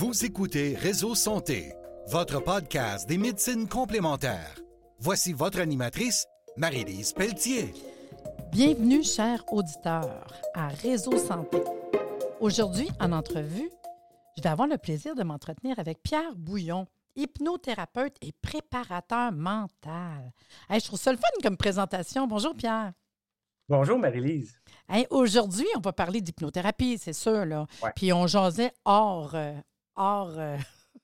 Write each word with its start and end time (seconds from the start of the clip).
Vous 0.00 0.24
écoutez 0.24 0.76
Réseau 0.76 1.14
Santé, 1.14 1.74
votre 2.06 2.42
podcast 2.42 3.06
des 3.06 3.18
médecines 3.18 3.68
complémentaires. 3.68 4.58
Voici 4.98 5.34
votre 5.34 5.60
animatrice, 5.60 6.24
Marie-Lise 6.56 7.12
Pelletier. 7.12 7.74
Bienvenue, 8.50 9.04
chers 9.04 9.44
auditeurs, 9.52 10.32
à 10.54 10.68
Réseau 10.68 11.18
Santé. 11.18 11.58
Aujourd'hui, 12.40 12.88
en 12.98 13.12
entrevue, 13.12 13.68
je 14.38 14.42
vais 14.42 14.48
avoir 14.48 14.68
le 14.68 14.78
plaisir 14.78 15.14
de 15.14 15.22
m'entretenir 15.22 15.78
avec 15.78 16.02
Pierre 16.02 16.34
Bouillon, 16.34 16.86
hypnothérapeute 17.14 18.16
et 18.22 18.32
préparateur 18.40 19.32
mental. 19.32 20.32
Hey, 20.70 20.80
je 20.80 20.86
trouve 20.86 20.98
ça 20.98 21.12
le 21.12 21.18
fun 21.18 21.28
comme 21.42 21.58
présentation. 21.58 22.26
Bonjour, 22.26 22.56
Pierre. 22.56 22.94
Bonjour, 23.68 23.98
Marie-Lise. 23.98 24.58
Hey, 24.88 25.06
Aujourd'hui, 25.10 25.66
on 25.76 25.80
va 25.80 25.92
parler 25.92 26.22
d'hypnothérapie, 26.22 26.96
c'est 26.96 27.12
sûr. 27.12 27.44
Là. 27.44 27.66
Ouais. 27.82 27.92
Puis 27.94 28.14
on 28.14 28.26
jasait 28.26 28.72
hors, 28.86 29.34
euh, 29.34 29.52
hors 30.00 30.38
euh, 30.38 30.56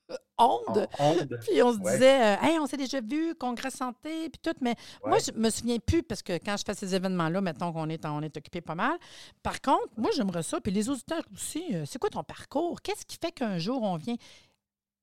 onde. 0.37 0.87
En 0.99 1.11
onde. 1.11 1.39
Puis 1.47 1.61
on 1.63 1.73
se 1.73 1.79
Ouais. 1.79 1.93
disait, 1.93 2.37
euh, 2.37 2.41
hey, 2.41 2.59
on 2.59 2.65
s'est 2.67 2.77
déjà 2.77 3.01
vu, 3.01 3.35
congrès 3.35 3.71
santé, 3.71 4.29
puis 4.29 4.39
tout. 4.41 4.57
Mais 4.61 4.75
moi, 5.05 5.19
je 5.19 5.31
me 5.33 5.49
souviens 5.49 5.79
plus 5.79 6.03
parce 6.03 6.21
que 6.23 6.33
quand 6.33 6.57
je 6.57 6.63
fais 6.65 6.73
ces 6.73 6.95
événements-là, 6.95 7.41
mettons 7.41 7.71
qu'on 7.73 7.89
est, 7.89 8.05
on 8.05 8.21
est 8.21 8.35
occupé 8.37 8.61
pas 8.61 8.75
mal. 8.75 8.97
Par 9.43 9.61
contre, 9.61 9.87
moi, 9.97 10.09
j'aimerais 10.15 10.43
ça. 10.43 10.59
Puis 10.61 10.71
les 10.71 10.89
auditeurs 10.89 11.23
aussi, 11.33 11.63
euh, 11.75 11.85
c'est 11.85 11.99
quoi 11.99 12.09
ton 12.09 12.23
parcours? 12.23 12.81
Qu'est-ce 12.81 13.05
qui 13.05 13.17
fait 13.21 13.31
qu'un 13.31 13.57
jour, 13.57 13.83
on 13.83 13.97
vient 13.97 14.15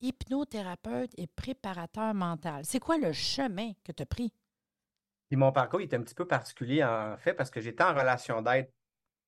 hypnothérapeute 0.00 1.12
et 1.16 1.26
préparateur 1.26 2.14
mental? 2.14 2.64
C'est 2.64 2.80
quoi 2.80 2.98
le 2.98 3.12
chemin 3.12 3.72
que 3.84 3.92
tu 3.92 4.02
as 4.02 4.06
pris? 4.06 4.32
Puis 5.28 5.36
mon 5.38 5.52
parcours 5.52 5.80
il 5.80 5.84
est 5.84 5.94
un 5.94 6.02
petit 6.02 6.14
peu 6.14 6.26
particulier 6.26 6.84
en 6.84 7.16
fait 7.16 7.34
parce 7.34 7.50
que 7.50 7.60
j'étais 7.60 7.82
en 7.82 7.94
relation 7.94 8.42
d'aide 8.42 8.70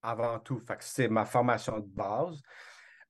avant 0.02 0.38
tout. 0.38 0.58
Fait 0.60 0.76
que 0.76 0.84
c'est 0.84 1.08
ma 1.08 1.24
formation 1.24 1.78
de 1.80 1.86
base. 1.86 2.40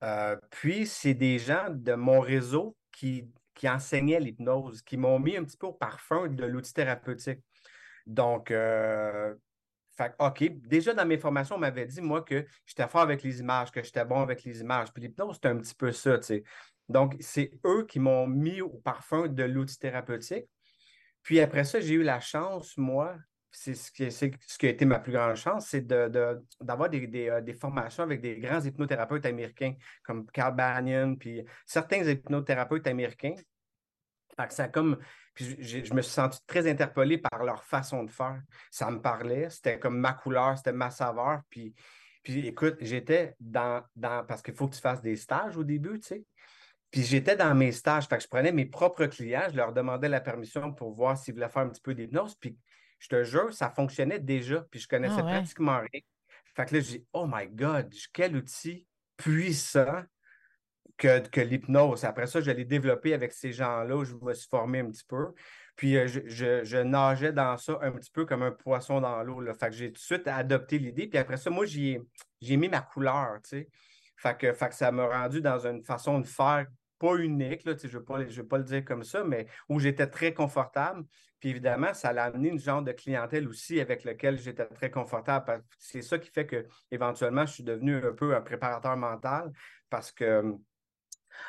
Euh, 0.03 0.35
puis 0.51 0.85
c'est 0.85 1.13
des 1.13 1.39
gens 1.39 1.67
de 1.69 1.93
mon 1.93 2.19
réseau 2.19 2.75
qui, 2.91 3.25
qui 3.53 3.67
enseignaient 3.67 4.19
l'hypnose, 4.19 4.81
qui 4.81 4.97
m'ont 4.97 5.19
mis 5.19 5.37
un 5.37 5.43
petit 5.43 5.57
peu 5.57 5.67
au 5.67 5.73
parfum 5.73 6.27
de 6.27 6.45
l'outil 6.45 6.73
thérapeutique. 6.73 7.39
Donc, 8.05 8.51
euh, 8.51 9.33
OK, 10.19 10.43
déjà 10.61 10.93
dans 10.93 11.05
mes 11.05 11.17
formations, 11.17 11.55
on 11.55 11.59
m'avait 11.59 11.85
dit, 11.85 12.01
moi, 12.01 12.21
que 12.21 12.45
j'étais 12.65 12.87
fort 12.87 13.01
avec 13.01 13.23
les 13.23 13.39
images, 13.39 13.71
que 13.71 13.81
j'étais 13.81 14.05
bon 14.05 14.21
avec 14.21 14.43
les 14.43 14.61
images. 14.61 14.93
Puis 14.93 15.03
l'hypnose, 15.03 15.39
c'est 15.41 15.49
un 15.49 15.57
petit 15.57 15.75
peu 15.75 15.91
ça, 15.91 16.17
tu 16.19 16.25
sais. 16.25 16.43
Donc, 16.87 17.15
c'est 17.19 17.51
eux 17.65 17.85
qui 17.85 17.99
m'ont 17.99 18.27
mis 18.27 18.61
au 18.61 18.69
parfum 18.69 19.27
de 19.27 19.43
l'outil 19.43 19.77
thérapeutique. 19.77 20.45
Puis 21.23 21.39
après 21.41 21.63
ça, 21.63 21.79
j'ai 21.81 21.95
eu 21.95 22.03
la 22.03 22.21
chance, 22.21 22.77
moi, 22.77 23.17
c'est 23.51 23.73
ce 23.73 23.91
qui, 23.91 24.11
ce 24.11 24.57
qui 24.57 24.65
a 24.65 24.69
été 24.69 24.85
ma 24.85 24.99
plus 24.99 25.11
grande 25.13 25.35
chance, 25.35 25.67
c'est 25.67 25.81
de, 25.85 26.07
de- 26.09 26.45
d'avoir 26.61 26.89
des, 26.89 27.07
des, 27.07 27.29
euh, 27.29 27.53
formations 27.59 28.03
avec 28.03 28.21
des 28.21 28.37
grands 28.39 28.61
hypnothérapeutes 28.61 29.25
américains 29.25 29.73
comme 30.03 30.25
Carl 30.31 30.55
Banyan, 30.55 31.15
puis 31.15 31.43
certains 31.65 32.03
hypnothérapeutes 32.03 32.87
américains. 32.87 33.35
Fait 34.39 34.47
que 34.47 34.53
ça 34.53 34.67
comme. 34.67 34.97
Puis 35.33 35.55
j'ai- 35.59 35.83
je 35.83 35.93
me 35.93 36.01
suis 36.01 36.13
senti 36.13 36.39
très 36.45 36.69
interpellé 36.69 37.17
par 37.17 37.43
leur 37.43 37.63
façon 37.63 38.03
de 38.03 38.11
faire. 38.11 38.41
Ça 38.71 38.89
me 38.91 39.01
parlait, 39.01 39.49
c'était 39.49 39.79
comme 39.79 39.97
ma 39.99 40.13
couleur, 40.13 40.57
c'était 40.57 40.73
ma 40.73 40.89
saveur. 40.91 41.41
Puis, 41.49 41.73
puis 42.23 42.45
écoute, 42.47 42.75
j'étais 42.81 43.35
dans, 43.39 43.83
dans. 43.95 44.25
Parce 44.25 44.41
qu'il 44.41 44.53
faut 44.53 44.67
que 44.67 44.75
tu 44.75 44.81
fasses 44.81 45.01
des 45.01 45.15
stages 45.15 45.57
au 45.57 45.63
début, 45.63 45.99
tu 45.99 46.07
sais. 46.07 46.23
Puis 46.91 47.03
j'étais 47.03 47.35
dans 47.35 47.53
mes 47.53 47.71
stages, 47.71 48.07
fait 48.07 48.17
que 48.17 48.23
je 48.23 48.27
prenais 48.27 48.51
mes 48.51 48.65
propres 48.65 49.07
clients, 49.07 49.47
je 49.51 49.57
leur 49.57 49.73
demandais 49.73 50.07
la 50.07 50.21
permission 50.21 50.73
pour 50.73 50.93
voir 50.93 51.17
s'ils 51.17 51.33
voulaient 51.33 51.49
faire 51.49 51.63
un 51.63 51.69
petit 51.69 51.81
peu 51.81 51.93
d'hypnose. 51.93 52.35
Puis 52.35 52.57
je 52.99 53.07
te 53.09 53.23
jure, 53.23 53.53
ça 53.53 53.69
fonctionnait 53.69 54.19
déjà, 54.19 54.61
puis 54.71 54.79
je 54.79 54.87
connaissais 54.87 55.19
Ah 55.19 55.25
ouais. 55.25 55.31
pratiquement 55.39 55.79
rien. 55.79 56.01
Fait 56.55 56.65
que 56.65 56.75
là, 56.75 56.81
j'ai 56.81 56.97
dit, 56.99 57.07
oh 57.13 57.27
my 57.31 57.47
God, 57.47 57.93
quel 58.13 58.35
outil 58.35 58.87
puissant 59.15 60.03
que, 60.97 61.19
que 61.27 61.41
l'hypnose. 61.41 62.03
Après 62.05 62.25
ça, 62.27 62.41
je 62.41 62.49
l'ai 62.49 62.65
développé 62.65 63.13
avec 63.13 63.31
ces 63.31 63.51
gens-là, 63.53 64.03
je 64.03 64.15
me 64.15 64.33
suis 64.33 64.47
formé 64.49 64.79
un 64.79 64.89
petit 64.89 65.05
peu. 65.07 65.33
Puis 65.75 65.95
euh, 65.95 66.07
je, 66.07 66.21
je- 66.25 66.63
je 66.63 66.77
nageais 66.77 67.31
dans 67.31 67.55
ça 67.57 67.77
un 67.81 67.91
petit 67.91 68.09
peu 68.09 68.25
comme 68.25 68.41
un 68.41 68.51
poisson 68.51 68.99
dans 68.99 69.21
l'eau. 69.21 69.43
Fait 69.53 69.67
que 69.67 69.75
j'ai 69.75 69.87
tout 69.87 69.93
de 69.93 69.97
suite 69.99 70.27
adopté 70.27 70.79
l'idée. 70.79 71.07
Puis 71.07 71.19
après 71.19 71.37
ça, 71.37 71.51
moi, 71.51 71.65
j'ai 71.65 72.01
mis 72.41 72.67
ma 72.69 72.81
couleur, 72.81 73.37
tu 73.43 73.49
sais. 73.49 73.69
Fait 74.19 74.35
que, 74.35 74.51
fait 74.53 74.69
que 74.69 74.75
ça 74.75 74.91
m'a 74.91 75.05
rendu 75.05 75.41
dans 75.41 75.67
une 75.67 75.83
façon 75.83 76.19
de 76.19 76.25
faire 76.25 76.65
pas 76.99 77.15
unique, 77.15 77.63
là, 77.65 77.73
je 77.81 77.87
ne 77.87 77.91
veux, 77.91 78.03
pas- 78.03 78.57
le 78.57 78.63
dire 78.63 78.85
comme 78.85 79.03
ça, 79.03 79.23
mais 79.23 79.47
où 79.69 79.79
j'étais 79.79 80.07
très 80.07 80.33
confortable. 80.33 81.03
Puis 81.39 81.49
évidemment, 81.49 81.93
ça 81.93 82.09
a 82.09 82.23
amené 82.23 82.49
une 82.49 82.59
genre 82.59 82.81
de 82.81 82.91
clientèle 82.91 83.47
aussi 83.47 83.79
avec 83.79 84.03
laquelle 84.03 84.39
j'étais 84.39 84.65
très 84.65 84.89
confortable. 84.89 85.63
C'est 85.77 86.01
ça 86.01 86.17
qui 86.17 86.31
fait 86.31 86.47
que 86.47 86.65
éventuellement, 86.91 87.45
je 87.45 87.53
suis 87.53 87.63
devenu 87.63 87.95
un 87.97 88.13
peu 88.13 88.35
un 88.35 88.41
préparateur 88.41 88.97
mental 88.97 89.51
parce 89.89 90.11
que 90.11 90.57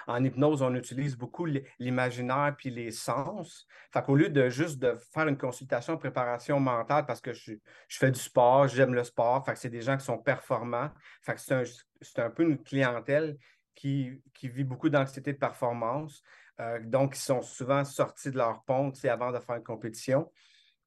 en 0.07 0.25
hypnose, 0.25 0.63
on 0.63 0.75
utilise 0.75 1.17
beaucoup 1.17 1.47
l'imaginaire 1.79 2.55
puis 2.57 2.71
les 2.71 2.91
sens. 2.91 3.67
Fait 3.93 4.03
qu'au 4.03 4.17
lieu 4.17 4.29
de 4.29 4.49
juste 4.49 4.79
de 4.79 4.97
faire 5.13 5.29
une 5.29 5.39
consultation 5.39 5.95
de 5.95 5.99
préparation 5.99 6.61
mentale 6.61 7.07
parce 7.07 7.21
que 7.21 7.33
je, 7.33 7.53
je 7.89 7.99
fais 7.99 8.11
du 8.11 8.21
sport, 8.21 8.69
j'aime 8.69 8.95
le 8.95 9.05
sport, 9.05 9.45
fait 9.45 9.55
que 9.55 9.59
c'est 9.59 9.71
des 9.71 9.83
gens 9.83 9.97
qui 9.97 10.05
sont 10.05 10.19
performants. 10.19 10.91
Fait 11.23 11.35
que 11.35 11.41
c'est 11.41 11.55
un, 11.55 11.63
c'est 12.01 12.19
un 12.21 12.31
peu 12.31 12.43
une 12.43 12.63
clientèle 12.63 13.37
qui, 13.79 14.49
vit 14.49 14.65
beaucoup 14.65 14.89
d'anxiété 14.89 15.33
de 15.33 15.39
performance. 15.39 16.23
euh, 16.61 16.81
donc, 16.83 17.17
ils 17.17 17.21
sont 17.21 17.43
souvent 17.43 17.85
sortis 17.85 18.31
de 18.31 18.37
leur 18.37 18.65
pont 18.65 18.91
tu 18.91 19.01
sais, 19.01 19.09
avant 19.09 19.31
de 19.31 19.39
faire 19.39 19.57
une 19.57 19.63
compétition. 19.63 20.31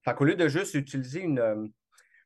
Fait 0.04 0.14
qu'au 0.14 0.26
lieu 0.26 0.36
de 0.36 0.48
juste 0.48 0.74
utiliser 0.74 1.22
une, 1.22 1.40
euh, 1.40 1.68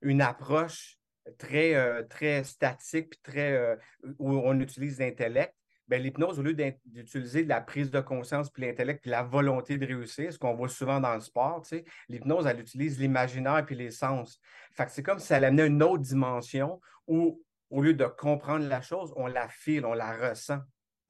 une 0.02 0.22
approche 0.22 0.98
très, 1.38 1.76
euh, 1.76 2.04
très 2.04 2.44
statique 2.44 3.12
puis 3.12 3.20
très, 3.22 3.78
où 4.20 4.32
on 4.32 4.60
utilise 4.60 5.00
l'intellect, 5.00 5.54
ben, 5.88 6.02
l'hypnose, 6.02 6.40
au 6.40 6.42
lieu 6.42 6.56
d'utiliser 6.86 7.44
la 7.44 7.62
prise 7.62 7.92
de 7.92 8.00
conscience, 8.00 8.50
puis 8.50 8.64
l'intellect, 8.64 9.02
puis 9.02 9.12
la 9.12 9.22
volonté 9.22 9.78
de 9.78 9.86
réussir, 9.86 10.34
ce 10.34 10.40
qu'on 10.40 10.56
voit 10.56 10.70
souvent 10.70 11.00
dans 11.00 11.14
le 11.14 11.20
sport, 11.20 11.64
l'hypnose, 12.10 12.48
elle 12.48 12.60
utilise 12.60 13.00
l'imaginaire 13.00 13.64
puis 13.68 13.76
les 13.76 13.92
sens. 13.92 14.40
Fait 14.72 14.90
c'est 14.90 15.04
comme 15.04 15.20
si 15.20 15.32
elle 15.34 15.44
amenait 15.44 15.68
une 15.68 15.84
autre 15.84 16.02
dimension 16.02 16.82
où, 17.08 17.40
au 17.70 17.82
lieu 17.82 17.94
de 17.94 18.06
comprendre 18.06 18.68
la 18.68 18.82
chose, 18.82 19.14
on 19.16 19.28
la 19.28 19.48
file, 19.50 19.86
on 19.86 19.94
la 19.94 20.16
ressent. 20.16 20.60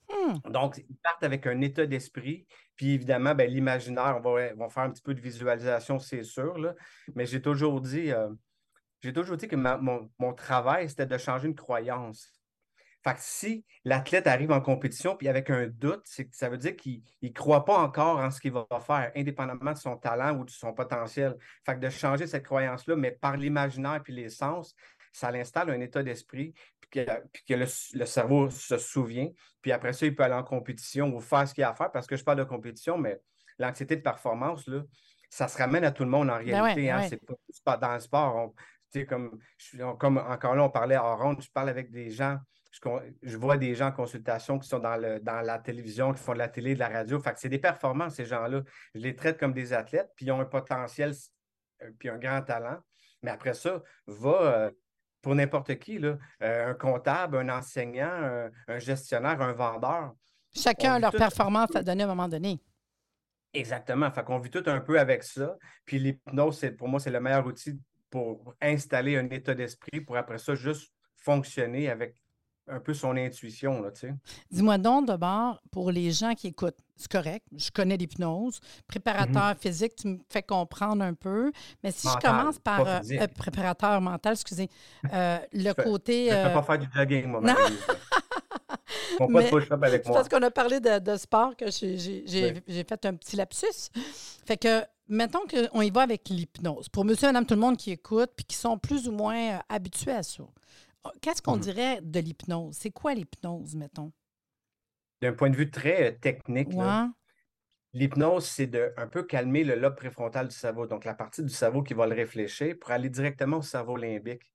Hmm. 0.10 0.52
Donc, 0.52 0.78
ils 0.78 0.98
partent 0.98 1.24
avec 1.24 1.48
un 1.48 1.62
état 1.62 1.86
d'esprit. 1.86 2.46
Puis 2.76 2.92
évidemment, 2.94 3.34
ben, 3.34 3.50
l'imaginaire, 3.50 4.18
on 4.18 4.22
va, 4.22 4.50
on 4.56 4.60
va 4.60 4.70
faire 4.70 4.84
un 4.84 4.92
petit 4.92 5.02
peu 5.02 5.14
de 5.14 5.22
visualisation, 5.22 6.00
c'est 6.00 6.24
sûr. 6.24 6.58
Là. 6.58 6.76
Mais 7.16 7.26
j'ai 7.26 7.42
toujours 7.42 7.82
dit, 7.82 8.12
euh, 8.12 8.30
j'ai 9.02 9.14
toujours 9.14 9.38
dit 9.38 9.48
que 9.48 9.56
ma- 9.56 9.78
mon, 9.78 10.10
mon 10.20 10.34
travail, 10.34 10.90
c'était 10.90 11.06
de 11.06 11.18
changer 11.18 11.48
une 11.48 11.56
croyance. 11.56 12.32
Fait 13.04 13.14
que 13.14 13.20
si 13.20 13.66
l'athlète 13.84 14.26
arrive 14.26 14.52
en 14.52 14.62
compétition 14.62 15.16
puis 15.16 15.28
avec 15.28 15.52
un 15.52 15.68
doute, 15.68 16.02
c'est 16.06 16.26
que 16.26 16.36
ça 16.36 16.50
veut 16.50 16.58
dire 16.58 16.76
qu'il 16.76 17.04
ne 17.22 17.30
croit 17.30 17.64
pas 17.64 17.78
encore 17.78 18.18
en 18.18 18.32
ce 18.32 18.42
qu'il 18.42 18.52
va 18.52 18.66
faire, 18.80 19.12
indépendamment 19.16 19.74
de 19.74 19.78
son 19.78 19.96
talent 19.96 20.36
ou 20.36 20.44
de 20.44 20.50
son 20.50 20.74
potentiel. 20.74 21.38
Fait 21.64 21.76
que 21.76 21.82
de 21.82 21.90
changer 21.90 22.26
cette 22.26 22.44
croyance-là, 22.44 22.96
mais 22.96 23.12
par 23.12 23.38
l'imaginaire 23.38 24.02
puis 24.04 24.12
les 24.12 24.30
sens, 24.30 24.74
ça 25.16 25.32
l'installe 25.32 25.70
un 25.70 25.80
état 25.80 26.04
d'esprit, 26.04 26.54
puis 26.82 26.90
que, 27.06 27.22
puis 27.32 27.44
que 27.48 27.54
le, 27.54 27.66
le 28.00 28.06
cerveau 28.06 28.50
se 28.50 28.78
souvient. 28.78 29.30
Puis 29.62 29.72
après 29.72 29.94
ça, 29.94 30.06
il 30.06 30.16
peut 30.16 30.24
aller 30.24 30.34
en 30.36 30.44
compétition 30.44 31.14
ou 31.16 31.20
faire 31.20 31.48
ce 31.48 31.54
qu'il 31.54 31.62
y 31.62 31.66
a 31.66 31.70
à 31.70 31.74
faire, 31.74 31.92
parce 31.92 32.06
que 32.08 32.16
je 32.16 32.24
parle 32.24 32.40
de 32.40 32.44
compétition, 32.44 32.98
mais 32.98 33.20
l'anxiété 33.58 33.96
de 33.96 34.02
performance, 34.02 34.68
là, 34.68 34.82
ça 35.30 35.48
se 35.48 35.58
ramène 35.58 35.84
à 35.86 35.92
tout 35.92 36.04
le 36.04 36.10
monde 36.10 36.30
en 36.30 36.38
Ben 36.38 36.44
réalité. 36.46 36.82
ouais, 36.84 36.90
hein. 36.90 37.00
ouais. 37.00 37.08
C'est 37.10 37.64
pas, 37.64 37.78
dans 37.78 37.94
le 37.94 38.00
sport. 38.00 38.36
on- 38.36 38.54
comme, 39.10 39.38
je 39.58 39.84
on- 39.84 39.96
comme 39.98 40.18
encore 40.18 40.56
là, 40.56 40.64
on 40.64 40.70
parlait 40.70 40.96
en 40.96 41.18
ronde, 41.18 41.42
je 41.42 41.50
parle 41.52 41.68
avec 41.70 41.92
des 41.92 42.10
gens, 42.12 42.38
je 43.22 43.38
vois 43.38 43.58
des 43.58 43.76
gens 43.76 43.88
en 43.88 43.92
consultation 43.92 44.58
qui 44.60 44.70
sont 44.70 44.80
dans, 44.80 44.96
le, 44.96 45.20
dans 45.20 45.42
la 45.42 45.60
télévision, 45.60 46.14
qui 46.14 46.22
font 46.24 46.32
de 46.34 46.38
la 46.38 46.48
télé, 46.48 46.76
de 46.76 46.80
la 46.80 46.88
radio. 46.90 47.20
Fait 47.20 47.34
que 47.34 47.40
c'est 47.40 47.50
des 47.50 47.60
performances, 47.60 48.16
ces 48.16 48.26
gens-là. 48.26 48.62
Je 48.94 49.00
les 49.02 49.16
traite 49.16 49.38
comme 49.38 49.54
des 49.54 49.74
athlètes, 49.74 50.10
puis 50.16 50.26
ils 50.26 50.32
ont 50.32 50.40
un 50.40 50.46
potentiel, 50.46 51.14
euh, 51.82 51.92
puis 52.00 52.08
un 52.10 52.18
grand 52.18 52.42
talent. 52.42 52.78
Mais 53.22 53.32
après 53.32 53.54
ça, 53.54 53.82
va 54.08 54.30
euh, 54.30 54.72
pour 55.26 55.34
n'importe 55.34 55.80
qui, 55.80 55.98
là, 55.98 56.20
euh, 56.44 56.70
un 56.70 56.74
comptable, 56.76 57.38
un 57.38 57.50
enseignant, 57.50 58.12
un, 58.12 58.52
un 58.68 58.78
gestionnaire, 58.78 59.42
un 59.42 59.54
vendeur. 59.54 60.14
Chacun 60.56 60.94
a 60.94 61.00
leur 61.00 61.12
tout- 61.12 61.18
performance 61.18 61.76
à 61.76 61.82
donner 61.82 62.04
à 62.04 62.06
un 62.06 62.10
moment 62.10 62.28
donné. 62.28 62.62
Exactement. 63.52 64.12
Fait 64.12 64.24
qu'on 64.24 64.38
vit 64.38 64.52
tout 64.52 64.62
un 64.68 64.80
peu 64.82 65.00
avec 65.00 65.24
ça. 65.24 65.58
Puis 65.84 65.98
l'hypnose, 65.98 66.60
c'est, 66.60 66.74
pour 66.74 66.88
moi, 66.88 67.00
c'est 67.00 67.10
le 67.10 67.20
meilleur 67.20 67.44
outil 67.44 67.74
pour 68.12 68.54
installer 68.62 69.18
un 69.18 69.28
état 69.32 69.56
d'esprit, 69.56 70.00
pour 70.02 70.16
après 70.16 70.38
ça, 70.38 70.54
juste 70.54 70.94
fonctionner 71.16 71.90
avec 71.90 72.22
un 72.68 72.80
peu 72.80 72.94
son 72.94 73.16
intuition, 73.16 73.82
là, 73.82 73.92
tu 73.92 74.02
sais. 74.02 74.14
Dis-moi 74.52 74.78
donc, 74.78 75.06
d'abord, 75.06 75.62
pour 75.72 75.92
les 75.92 76.12
gens 76.12 76.34
qui 76.34 76.48
écoutent, 76.48 76.78
c'est 76.96 77.12
correct, 77.12 77.46
je 77.56 77.70
connais 77.70 77.98
l'hypnose. 77.98 78.60
Préparateur 78.88 79.50
Mhm. 79.50 79.56
physique, 79.60 79.96
tu 79.96 80.08
me 80.08 80.18
fais 80.30 80.42
comprendre 80.42 81.04
un 81.04 81.14
peu. 81.14 81.52
Mais 81.84 81.92
si 81.92 82.08
Mental, 82.08 82.22
je 82.24 82.28
commence 82.40 82.60
par 82.60 82.88
euh, 82.88 83.00
euh, 83.12 83.28
préparateur 83.38 84.02
mental, 84.02 84.34
excusez, 84.34 84.70
euh, 85.14 85.38
le 85.54 85.74
fais- 85.74 85.84
côté. 85.84 86.30
Je 86.32 86.36
ne 86.36 86.48
peux 86.48 86.54
pas 86.54 86.64
faire 86.64 86.80
du 86.80 86.88
jogging, 86.94 87.26
moi, 87.28 87.42
non. 87.42 87.54
Fais 89.18 89.18
pas 89.28 89.28
de 89.28 89.86
avec 89.86 90.06
moi. 90.08 90.16
parce 90.16 90.30
qu'on 90.30 90.42
a 90.42 90.52
parlé 90.52 90.80
de, 90.80 91.00
de 91.00 91.16
sport 91.18 91.56
que 91.56 91.66
j'ai 91.70 92.24
Oui. 92.68 92.84
fait 92.88 93.06
un 93.06 93.16
petit 93.16 93.36
lapsus. 93.36 93.90
Fait 94.46 94.58
que, 94.58 94.84
mettons 95.08 95.42
qu'on 95.48 95.82
y 95.82 95.90
va 95.90 96.02
avec 96.02 96.28
l'hypnose. 96.30 96.90
Pour 96.90 97.06
monsieur, 97.06 97.28
madame, 97.28 97.46
tout 97.46 97.54
le 97.54 97.60
monde 97.62 97.78
qui 97.78 97.92
écoute 97.92 98.32
puis 98.36 98.46
qui 98.46 98.56
sont 98.56 98.78
plus 98.78 99.08
ou 99.08 99.12
moins 99.12 99.60
habitués 99.70 100.12
à 100.14 100.24
ça. 100.24 100.44
Qu'est-ce 101.22 101.42
qu'on 101.42 101.58
Mhm. 101.58 101.58
dirait 101.58 102.02
de 102.02 102.20
l'hypnose? 102.20 102.76
C'est 102.78 102.92
quoi 102.92 103.14
l'hypnose, 103.14 103.76
mettons? 103.76 104.12
d'un 105.22 105.34
point 105.34 105.50
de 105.50 105.56
vue 105.56 105.72
très 105.72 106.12
euh, 106.14 106.18
technique, 106.20 106.76
là, 106.76 107.00
l'hypnose, 107.94 108.46
c'est 108.48 108.68
de 108.68 108.94
un 108.98 109.08
peu 109.08 109.24
calmer 109.24 109.64
le 109.64 109.76
lobe 109.76 109.96
préfrontal 109.98 110.48
du 110.50 110.56
cerveau, 110.56 110.88
donc 110.88 111.06
la 111.06 111.16
partie 111.16 111.44
du 111.44 111.50
cerveau 111.50 111.84
qui 111.84 111.94
va 111.94 112.08
le 112.08 112.16
réfléchir 112.16 112.76
pour 112.80 112.92
aller 112.92 113.10
directement 113.10 113.60
au 113.60 113.62
cerveau 113.62 113.98
limbique. 113.98 114.54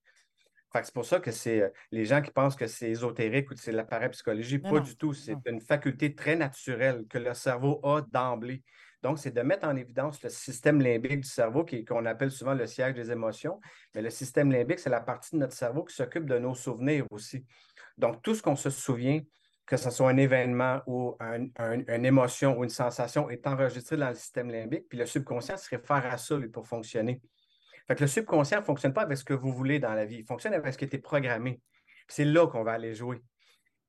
C'est 0.74 0.94
pour 0.94 1.06
ça 1.06 1.20
que 1.20 1.32
c'est 1.32 1.62
euh, 1.62 1.70
les 1.92 2.04
gens 2.06 2.22
qui 2.22 2.32
pensent 2.32 2.56
que 2.56 2.66
c'est 2.68 2.90
ésotérique 2.90 3.50
ou 3.50 3.54
que 3.54 3.60
c'est 3.60 3.72
de 3.72 3.76
la 3.78 3.84
parapsychologie, 3.84 4.58
Mais 4.62 4.72
pas 4.72 4.78
non, 4.78 4.82
du 4.82 4.96
tout. 4.96 5.14
C'est 5.14 5.38
non. 5.38 5.44
une 5.46 5.60
faculté 5.62 6.14
très 6.14 6.36
naturelle 6.36 7.06
que 7.08 7.18
le 7.18 7.34
cerveau 7.34 7.80
a 7.86 8.02
d'emblée. 8.02 8.64
Donc, 9.02 9.18
c'est 9.18 9.30
de 9.30 9.40
mettre 9.40 9.66
en 9.66 9.76
évidence 9.76 10.22
le 10.22 10.28
système 10.28 10.80
limbique 10.80 11.20
du 11.20 11.28
cerveau, 11.28 11.64
qu'on 11.88 12.04
appelle 12.04 12.30
souvent 12.30 12.54
le 12.54 12.66
siège 12.66 12.94
des 12.94 13.10
émotions. 13.10 13.60
Mais 13.94 14.02
le 14.02 14.10
système 14.10 14.52
limbique, 14.52 14.78
c'est 14.78 14.90
la 14.90 15.00
partie 15.00 15.36
de 15.36 15.40
notre 15.40 15.54
cerveau 15.54 15.84
qui 15.84 15.94
s'occupe 15.94 16.26
de 16.26 16.38
nos 16.38 16.54
souvenirs 16.54 17.06
aussi. 17.10 17.46
Donc, 17.96 18.22
tout 18.22 18.34
ce 18.34 18.42
qu'on 18.42 18.56
se 18.56 18.70
souvient, 18.70 19.20
que 19.66 19.76
ce 19.76 19.90
soit 19.90 20.10
un 20.10 20.16
événement 20.16 20.80
ou 20.86 21.16
un- 21.20 21.46
un- 21.56 21.80
une 21.86 22.04
émotion 22.04 22.58
ou 22.58 22.64
une 22.64 22.70
sensation, 22.70 23.30
est 23.30 23.46
enregistré 23.46 23.96
dans 23.96 24.08
le 24.08 24.14
système 24.14 24.50
limbique. 24.50 24.88
Puis 24.88 24.98
le 24.98 25.06
subconscient 25.06 25.56
se 25.56 25.70
réfère 25.70 26.04
à 26.06 26.18
ça, 26.18 26.36
pour 26.52 26.66
fonctionner. 26.66 27.22
Fait 27.86 27.94
que 27.94 28.02
le 28.02 28.08
subconscient 28.08 28.60
ne 28.60 28.64
fonctionne 28.64 28.92
pas 28.92 29.02
avec 29.02 29.16
ce 29.16 29.24
que 29.24 29.34
vous 29.34 29.52
voulez 29.52 29.78
dans 29.78 29.94
la 29.94 30.04
vie. 30.04 30.18
Il 30.18 30.26
fonctionne 30.26 30.54
avec 30.54 30.72
ce 30.72 30.78
qui 30.78 30.84
été 30.84 30.98
programmé. 30.98 31.60
C'est 32.08 32.24
là 32.24 32.46
qu'on 32.48 32.64
va 32.64 32.72
aller 32.72 32.94
jouer. 32.94 33.22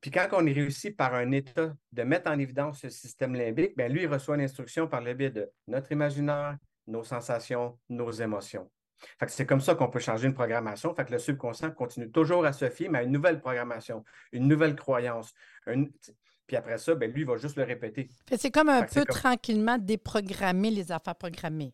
Puis 0.02 0.10
quand 0.10 0.28
on 0.32 0.44
est 0.46 0.52
réussi 0.52 0.90
par 0.90 1.14
un 1.14 1.30
état 1.30 1.72
de 1.92 2.02
mettre 2.02 2.30
en 2.30 2.38
évidence 2.38 2.80
ce 2.80 2.88
système 2.90 3.34
limbique, 3.34 3.74
bien, 3.76 3.88
lui, 3.88 4.02
il 4.02 4.08
reçoit 4.08 4.34
une 4.34 4.42
instruction 4.42 4.88
par 4.88 5.00
le 5.00 5.14
biais 5.14 5.30
de 5.30 5.48
notre 5.68 5.90
imaginaire, 5.92 6.58
nos 6.88 7.04
sensations, 7.04 7.78
nos 7.88 8.10
émotions. 8.10 8.68
Fait 9.18 9.26
que 9.26 9.32
c'est 9.32 9.46
comme 9.46 9.60
ça 9.60 9.74
qu'on 9.76 9.88
peut 9.88 10.00
changer 10.00 10.26
une 10.26 10.34
programmation. 10.34 10.92
Fait 10.94 11.04
que 11.04 11.12
le 11.12 11.18
subconscient 11.18 11.70
continue 11.70 12.10
toujours 12.10 12.44
à 12.44 12.52
se 12.52 12.68
fier, 12.68 12.88
mais 12.88 12.98
à 12.98 13.02
une 13.04 13.12
nouvelle 13.12 13.40
programmation, 13.40 14.04
une 14.32 14.46
nouvelle 14.48 14.74
croyance. 14.76 15.32
une- 15.68 15.90
Puis 16.48 16.56
après 16.56 16.76
ça, 16.78 16.94
bien, 16.96 17.06
lui, 17.08 17.20
il 17.22 17.26
va 17.26 17.36
juste 17.36 17.56
le 17.56 17.62
répéter. 17.62 18.08
C'est 18.36 18.50
comme 18.50 18.68
un 18.68 18.82
peu 18.82 19.04
comme- 19.04 19.14
tranquillement 19.16 19.78
déprogrammer 19.78 20.70
les 20.70 20.90
affaires 20.90 21.14
programmées. 21.14 21.72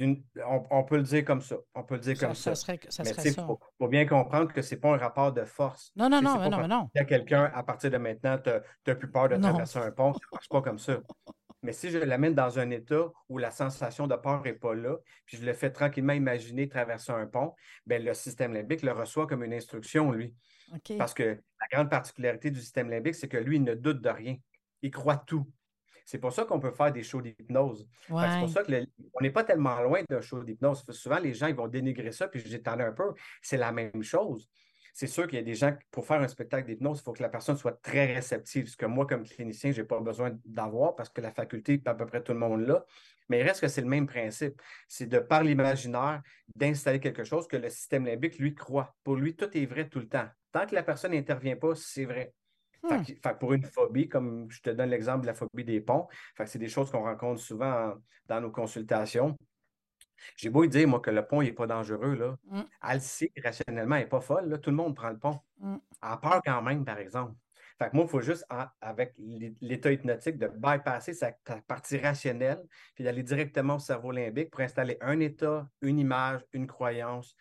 On, 0.00 0.66
on 0.70 0.84
peut 0.84 0.96
le 0.96 1.02
dire 1.02 1.24
comme 1.24 1.40
ça. 1.40 1.56
On 1.74 1.82
peut 1.82 1.94
le 1.94 2.00
dire 2.00 2.16
Ça, 2.16 2.26
comme 2.26 2.34
ça 2.34 2.54
serait, 2.54 2.80
Mais 3.04 3.10
il 3.24 3.34
faut, 3.34 3.58
faut 3.78 3.88
bien 3.88 4.06
comprendre 4.06 4.52
que 4.52 4.62
ce 4.62 4.74
n'est 4.74 4.80
pas 4.80 4.94
un 4.94 4.96
rapport 4.96 5.32
de 5.32 5.44
force. 5.44 5.92
Non, 5.96 6.08
non, 6.08 6.22
non, 6.22 6.38
mais 6.38 6.48
pas 6.48 6.56
non, 6.56 6.62
mais 6.62 6.68
non. 6.68 6.90
à 6.96 7.04
quelqu'un, 7.04 7.50
à 7.54 7.62
partir 7.62 7.90
de 7.90 7.98
maintenant, 7.98 8.38
tu 8.38 8.50
n'as 8.86 8.94
plus 8.94 9.10
peur 9.10 9.28
de 9.28 9.36
Non. 9.36 9.50
traverser 9.50 9.78
un 9.78 9.90
pont. 9.90 10.12
Ça 10.14 10.20
ne 10.20 10.36
marche 10.36 10.48
pas 10.48 10.62
comme 10.62 10.78
ça. 10.78 10.98
Mais 11.62 11.72
si 11.72 11.90
je 11.90 11.98
l'amène 11.98 12.34
dans 12.34 12.58
un 12.58 12.70
état 12.70 13.10
où 13.28 13.36
la 13.36 13.50
sensation 13.50 14.06
de 14.06 14.16
peur 14.16 14.42
n'est 14.42 14.54
pas 14.54 14.74
là, 14.74 14.96
puis 15.26 15.36
je 15.36 15.44
le 15.44 15.52
fais 15.52 15.70
tranquillement 15.70 16.14
imaginer 16.14 16.70
traverser 16.70 17.12
un 17.12 17.26
pont, 17.26 17.54
bien, 17.84 17.98
le 17.98 18.14
système 18.14 18.54
limbique 18.54 18.80
le 18.80 18.92
reçoit 18.92 19.26
comme 19.26 19.44
une 19.44 19.52
instruction, 19.52 20.10
lui. 20.10 20.34
Parce 20.96 21.12
que 21.12 21.22
la 21.60 21.66
grande 21.70 21.90
particularité 21.90 22.50
du 22.50 22.60
système 22.60 22.88
limbique, 22.88 23.14
c'est 23.14 23.28
que 23.28 23.36
lui, 23.36 23.56
il 23.56 23.62
ne 23.64 23.74
doute 23.74 24.00
de 24.00 24.08
rien. 24.08 24.36
Il 24.80 24.90
croit 24.90 25.18
tout. 25.18 25.46
C'est 26.10 26.18
pour 26.18 26.32
ça 26.32 26.44
qu'on 26.44 26.58
peut 26.58 26.72
faire 26.72 26.90
des 26.90 27.04
shows 27.04 27.22
d'hypnose. 27.22 27.86
C'est 28.08 28.40
pour 28.40 28.48
ça 28.48 28.64
qu'on 28.64 29.20
n'est 29.20 29.30
pas 29.30 29.44
tellement 29.44 29.80
loin 29.80 30.02
d'un 30.10 30.20
show 30.20 30.42
d'hypnose. 30.42 30.84
Souvent, 30.90 31.20
les 31.20 31.34
gens 31.34 31.46
ils 31.46 31.54
vont 31.54 31.68
dénigrer 31.68 32.10
ça, 32.10 32.26
puis 32.26 32.42
j'étendais 32.44 32.82
un 32.82 32.90
peu. 32.90 33.12
C'est 33.40 33.56
la 33.56 33.70
même 33.70 34.02
chose. 34.02 34.50
C'est 34.92 35.06
sûr 35.06 35.28
qu'il 35.28 35.38
y 35.38 35.40
a 35.40 35.44
des 35.44 35.54
gens, 35.54 35.72
pour 35.92 36.04
faire 36.04 36.20
un 36.20 36.26
spectacle 36.26 36.66
d'hypnose, 36.66 36.98
il 36.98 37.04
faut 37.04 37.12
que 37.12 37.22
la 37.22 37.28
personne 37.28 37.56
soit 37.56 37.80
très 37.80 38.12
réceptive. 38.12 38.68
Ce 38.68 38.76
que 38.76 38.86
moi, 38.86 39.06
comme 39.06 39.22
clinicien, 39.22 39.70
je 39.70 39.82
n'ai 39.82 39.86
pas 39.86 40.00
besoin 40.00 40.36
d'avoir 40.44 40.96
parce 40.96 41.10
que 41.10 41.20
la 41.20 41.30
faculté, 41.30 41.80
à 41.84 41.94
peu 41.94 42.06
près 42.06 42.24
tout 42.24 42.32
le 42.32 42.40
monde 42.40 42.66
là. 42.66 42.84
Mais 43.28 43.38
il 43.38 43.42
reste 43.44 43.60
que 43.60 43.68
c'est 43.68 43.82
le 43.82 43.86
même 43.86 44.08
principe. 44.08 44.60
C'est 44.88 45.06
de, 45.06 45.20
par 45.20 45.44
l'imaginaire, 45.44 46.22
d'installer 46.56 46.98
quelque 46.98 47.22
chose 47.22 47.46
que 47.46 47.56
le 47.56 47.70
système 47.70 48.04
limbique, 48.04 48.36
lui, 48.40 48.56
croit. 48.56 48.96
Pour 49.04 49.14
lui, 49.14 49.36
tout 49.36 49.56
est 49.56 49.66
vrai 49.66 49.88
tout 49.88 50.00
le 50.00 50.08
temps. 50.08 50.26
Tant 50.50 50.66
que 50.66 50.74
la 50.74 50.82
personne 50.82 51.12
n'intervient 51.12 51.54
pas, 51.54 51.76
c'est 51.76 52.04
vrai. 52.04 52.34
Fait 52.88 52.98
Hmm. 52.98 53.02
que- 53.04 53.12
fait 53.12 53.20
que 53.34 53.38
pour 53.38 53.52
une 53.52 53.64
phobie, 53.64 54.08
comme 54.08 54.50
je 54.50 54.60
te 54.62 54.70
donne 54.70 54.90
l'exemple 54.90 55.22
de 55.22 55.26
la 55.26 55.34
phobie 55.34 55.64
des 55.64 55.80
ponts, 55.80 56.08
c'est 56.46 56.58
des 56.58 56.68
choses 56.68 56.90
qu'on 56.90 57.02
rencontre 57.02 57.40
souvent 57.40 57.90
en- 57.90 57.94
dans 58.26 58.40
nos 58.40 58.50
consultations. 58.50 59.36
J'ai 60.36 60.50
beau 60.50 60.66
dire, 60.66 60.86
moi, 60.86 61.00
que 61.00 61.10
le 61.10 61.26
pont 61.26 61.42
n'est 61.42 61.52
pas 61.52 61.66
dangereux, 61.66 62.14
là. 62.14 62.36
Mm. 62.44 62.60
Elle 62.88 62.94
le 62.94 63.00
sait, 63.00 63.32
rationnellement, 63.42 63.96
elle 63.96 64.02
n'est 64.02 64.08
pas 64.08 64.20
folle, 64.20 64.48
là. 64.48 64.58
Tout 64.58 64.70
le 64.70 64.76
monde 64.76 64.94
prend 64.94 65.10
le 65.10 65.18
pont. 65.18 65.40
Mm. 65.58 65.74
Elle 65.74 66.08
a 66.08 66.16
peur 66.18 66.40
quand 66.44 66.62
même, 66.62 66.84
par 66.84 66.98
exemple. 66.98 67.34
Fait 67.78 67.88
que 67.88 67.96
moi, 67.96 68.04
il 68.04 68.10
faut 68.10 68.20
juste, 68.20 68.44
avec 68.82 69.14
l'é- 69.16 69.54
l'état 69.62 69.90
hypnotique, 69.90 70.36
de 70.36 70.48
bypasser 70.48 71.14
sa 71.14 71.32
partie 71.66 71.96
rationnelle, 71.96 72.62
puis 72.94 73.04
d'aller 73.04 73.22
directement 73.22 73.76
au 73.76 73.78
cerveau 73.78 74.12
limbique 74.12 74.50
pour 74.50 74.60
installer 74.60 74.98
un 75.00 75.18
état, 75.20 75.66
une 75.80 75.98
image, 75.98 76.42
une 76.52 76.66
croyance, 76.66 77.34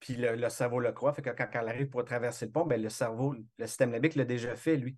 puis 0.00 0.16
le, 0.16 0.36
le 0.36 0.48
cerveau 0.48 0.80
le 0.80 0.92
croit. 0.92 1.12
Fait 1.12 1.22
que 1.22 1.30
quand, 1.30 1.48
quand 1.52 1.60
elle 1.60 1.68
arrive 1.68 1.88
pour 1.88 2.04
traverser 2.04 2.46
le 2.46 2.52
pont, 2.52 2.64
ben, 2.64 2.80
le 2.80 2.88
cerveau, 2.88 3.34
le 3.58 3.66
système 3.66 3.92
limbique 3.92 4.14
l'a 4.14 4.24
déjà 4.24 4.54
fait, 4.56 4.76
lui. 4.76 4.96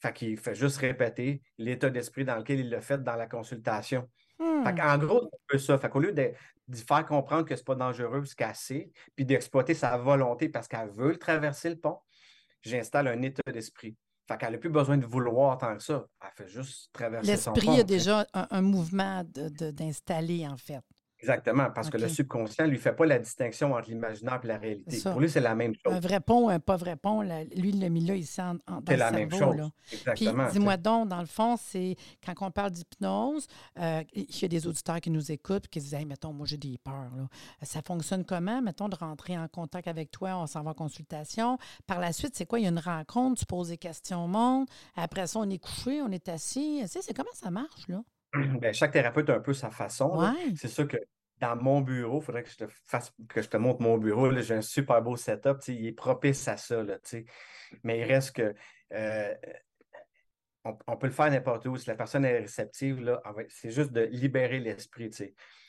Fait 0.00 0.12
qu'il 0.12 0.36
fait 0.38 0.54
juste 0.54 0.76
répéter 0.78 1.42
l'état 1.58 1.88
d'esprit 1.88 2.24
dans 2.24 2.36
lequel 2.36 2.60
il 2.60 2.70
l'a 2.70 2.80
fait 2.80 3.02
dans 3.02 3.16
la 3.16 3.26
consultation. 3.26 4.08
Hmm. 4.38 4.64
Fait 4.64 4.74
qu'en 4.74 4.98
gros, 4.98 5.20
c'est 5.20 5.26
un 5.26 5.40
peu 5.48 5.58
ça. 5.58 5.78
Fait 5.78 5.88
qu'au 5.88 6.00
lieu 6.00 6.12
de, 6.12 6.32
d'y 6.68 6.82
faire 6.82 7.06
comprendre 7.06 7.44
que 7.44 7.56
c'est 7.56 7.64
pas 7.64 7.74
dangereux 7.74 8.24
ce 8.24 8.36
qu'elle 8.36 8.54
sait, 8.54 8.90
puis 9.14 9.24
d'exploiter 9.24 9.74
sa 9.74 9.96
volonté 9.96 10.48
parce 10.48 10.68
qu'elle 10.68 10.90
veut 10.90 11.12
le 11.12 11.18
traverser 11.18 11.70
le 11.70 11.76
pont, 11.76 11.98
j'installe 12.62 13.08
un 13.08 13.22
état 13.22 13.50
d'esprit. 13.50 13.96
Fait 14.28 14.36
qu'elle 14.36 14.52
n'a 14.52 14.58
plus 14.58 14.70
besoin 14.70 14.98
de 14.98 15.06
vouloir 15.06 15.56
tant 15.56 15.76
que 15.76 15.82
ça. 15.82 16.04
Elle 16.20 16.44
fait 16.44 16.48
juste 16.48 16.92
traverser 16.92 17.36
son 17.36 17.52
pont. 17.52 17.60
L'esprit 17.60 17.80
a 17.80 17.84
déjà 17.84 18.26
un, 18.34 18.48
un 18.50 18.60
mouvement 18.60 19.22
d'installer, 19.24 20.46
en 20.46 20.56
fait. 20.56 20.82
Exactement, 21.18 21.70
parce 21.74 21.88
que 21.88 21.96
le 21.96 22.08
subconscient 22.08 22.66
ne 22.66 22.70
lui 22.70 22.78
fait 22.78 22.92
pas 22.92 23.06
la 23.06 23.18
distinction 23.18 23.72
entre 23.72 23.88
l'imaginaire 23.88 24.38
et 24.44 24.46
la 24.46 24.58
réalité. 24.58 25.00
Pour 25.02 25.18
lui, 25.20 25.30
c'est 25.30 25.40
la 25.40 25.54
même 25.54 25.74
chose. 25.74 25.94
Un 25.94 26.00
vrai 26.00 26.20
pont, 26.20 26.48
un 26.50 26.60
pas 26.60 26.76
vrai 26.76 26.96
pont, 26.96 27.22
là, 27.22 27.42
lui, 27.44 27.70
il 27.70 27.80
l'a 27.80 27.88
mis 27.88 28.04
là, 28.04 28.14
ici, 28.14 28.40
en, 28.40 28.56
en- 28.66 28.80
dans 28.80 28.82
C'est 28.86 28.96
la 28.98 29.10
même 29.10 29.30
chose. 29.30 29.56
Là. 29.56 29.70
Puis, 29.86 29.96
Exactement. 29.96 30.48
dis-moi 30.50 30.76
donc, 30.76 31.08
dans 31.08 31.20
le 31.20 31.26
fond, 31.26 31.56
c'est 31.56 31.96
quand 32.24 32.34
on 32.46 32.50
parle 32.50 32.70
d'hypnose, 32.70 33.46
euh, 33.78 34.02
il 34.12 34.26
y 34.42 34.44
a 34.44 34.48
des 34.48 34.66
auditeurs 34.66 35.00
qui 35.00 35.10
nous 35.10 35.32
écoutent 35.32 35.64
et 35.64 35.68
qui 35.68 35.78
disent 35.80 35.94
Hey, 35.94 36.04
mettons, 36.04 36.32
moi, 36.34 36.46
j'ai 36.46 36.58
des 36.58 36.78
peurs. 36.84 37.10
Là. 37.16 37.26
Ça 37.62 37.80
fonctionne 37.82 38.24
comment? 38.24 38.60
Mettons, 38.60 38.88
de 38.88 38.96
rentrer 38.96 39.38
en 39.38 39.48
contact 39.48 39.88
avec 39.88 40.10
toi, 40.10 40.36
on 40.36 40.46
s'en 40.46 40.62
va 40.62 40.72
en 40.72 40.74
consultation? 40.74 41.58
Par 41.86 41.98
la 41.98 42.12
suite, 42.12 42.34
c'est 42.36 42.46
quoi? 42.46 42.58
Il 42.60 42.64
y 42.64 42.66
a 42.66 42.70
une 42.70 42.78
rencontre, 42.78 43.40
tu 43.40 43.46
poses 43.46 43.68
des 43.68 43.78
questions 43.78 44.24
au 44.24 44.28
monde. 44.28 44.66
Après 44.96 45.26
ça, 45.26 45.38
on 45.38 45.48
est 45.48 45.58
couché, 45.58 46.02
on 46.02 46.10
est 46.10 46.28
assis. 46.28 46.80
Tu 46.82 46.88
sais, 46.88 47.00
c'est 47.02 47.14
comment 47.14 47.30
ça 47.32 47.50
marche, 47.50 47.88
là? 47.88 48.02
Ben, 48.60 48.72
chaque 48.72 48.92
thérapeute 48.92 49.30
a 49.30 49.34
un 49.36 49.40
peu 49.40 49.54
sa 49.54 49.70
façon. 49.70 50.18
Ouais. 50.18 50.54
C'est 50.56 50.68
sûr 50.68 50.86
que 50.86 50.98
dans 51.38 51.56
mon 51.56 51.80
bureau, 51.80 52.20
il 52.20 52.24
faudrait 52.24 52.42
que 52.42 52.50
je 52.50 52.56
te 52.56 52.64
fasse 52.86 53.12
que 53.28 53.42
je 53.42 53.48
te 53.48 53.56
montre 53.56 53.82
mon 53.82 53.98
bureau. 53.98 54.32
J'ai 54.40 54.54
un 54.54 54.62
super 54.62 55.02
beau 55.02 55.16
setup. 55.16 55.58
Il 55.68 55.86
est 55.86 55.92
propice 55.92 56.48
à 56.48 56.56
ça. 56.56 56.82
Là. 56.82 56.98
Mais 57.82 58.00
il 58.00 58.04
reste 58.04 58.36
que 58.36 58.54
euh, 58.92 59.34
on, 60.64 60.76
on 60.86 60.96
peut 60.96 61.06
le 61.06 61.12
faire 61.12 61.30
n'importe 61.30 61.66
où. 61.66 61.76
Si 61.76 61.88
la 61.88 61.94
personne 61.94 62.24
est 62.24 62.38
réceptive, 62.38 63.18
c'est 63.48 63.70
juste 63.70 63.92
de 63.92 64.02
libérer 64.02 64.60
l'esprit. 64.60 65.10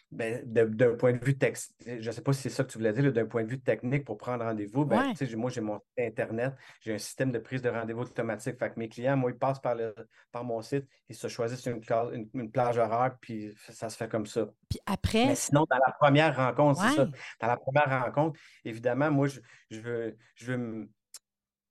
Ben, 0.10 0.42
d'un 0.46 0.96
point 0.96 1.12
de 1.12 1.24
vue 1.24 1.38
texte, 1.38 1.76
je 1.86 1.96
ne 1.96 2.12
sais 2.12 2.22
pas 2.22 2.32
si 2.32 2.42
c'est 2.44 2.50
ça 2.50 2.64
que 2.64 2.70
tu 2.72 2.78
voulais 2.78 2.94
dire, 2.94 3.12
d'un 3.12 3.26
point 3.26 3.44
de 3.44 3.50
vue 3.50 3.60
technique 3.60 4.06
pour 4.06 4.18
prendre 4.18 4.46
rendez-vous, 4.46 4.86
ben, 4.86 5.14
Ouais. 5.20 5.36
moi 5.36 5.50
j'ai 5.50 5.60
mon 5.60 5.80
site 5.80 6.00
Internet, 6.00 6.54
j'ai 6.80 6.94
un 6.94 6.98
système 6.98 7.30
de 7.30 7.40
prise 7.40 7.62
de 7.62 7.68
rendez-vous 7.70 8.04
automatique. 8.04 8.58
Fait 8.58 8.70
que 8.74 8.80
mes 8.80 8.88
clients, 8.88 9.18
moi, 9.18 9.32
ils 9.32 9.38
passent 9.38 9.60
par, 9.60 9.76
le, 9.76 9.94
par 10.32 10.46
mon 10.46 10.62
site, 10.62 10.86
ils 11.10 11.16
se 11.16 11.28
choisissent 11.28 11.66
une, 11.66 11.82
une- 12.14 12.30
une 12.34 12.50
plage 12.50 12.78
horaire, 12.78 13.18
puis 13.20 13.54
ça 13.70 13.90
se 13.90 13.98
fait 13.98 14.08
comme 14.08 14.26
ça. 14.26 14.46
Puis 14.70 14.80
après, 14.86 15.26
Mais 15.26 15.36
sinon, 15.36 15.66
dans 15.70 15.78
la 15.86 15.92
première 16.00 16.34
rencontre, 16.38 16.82
c'est 16.82 16.96
ça. 16.96 17.10
Dans 17.42 17.48
la 17.48 17.58
première 17.58 18.06
rencontre, 18.06 18.40
évidemment, 18.64 19.12
moi, 19.12 19.28
je, 19.28 19.42
je 19.70 19.82
veux, 19.82 20.18
je 20.36 20.54
veux 20.54 20.90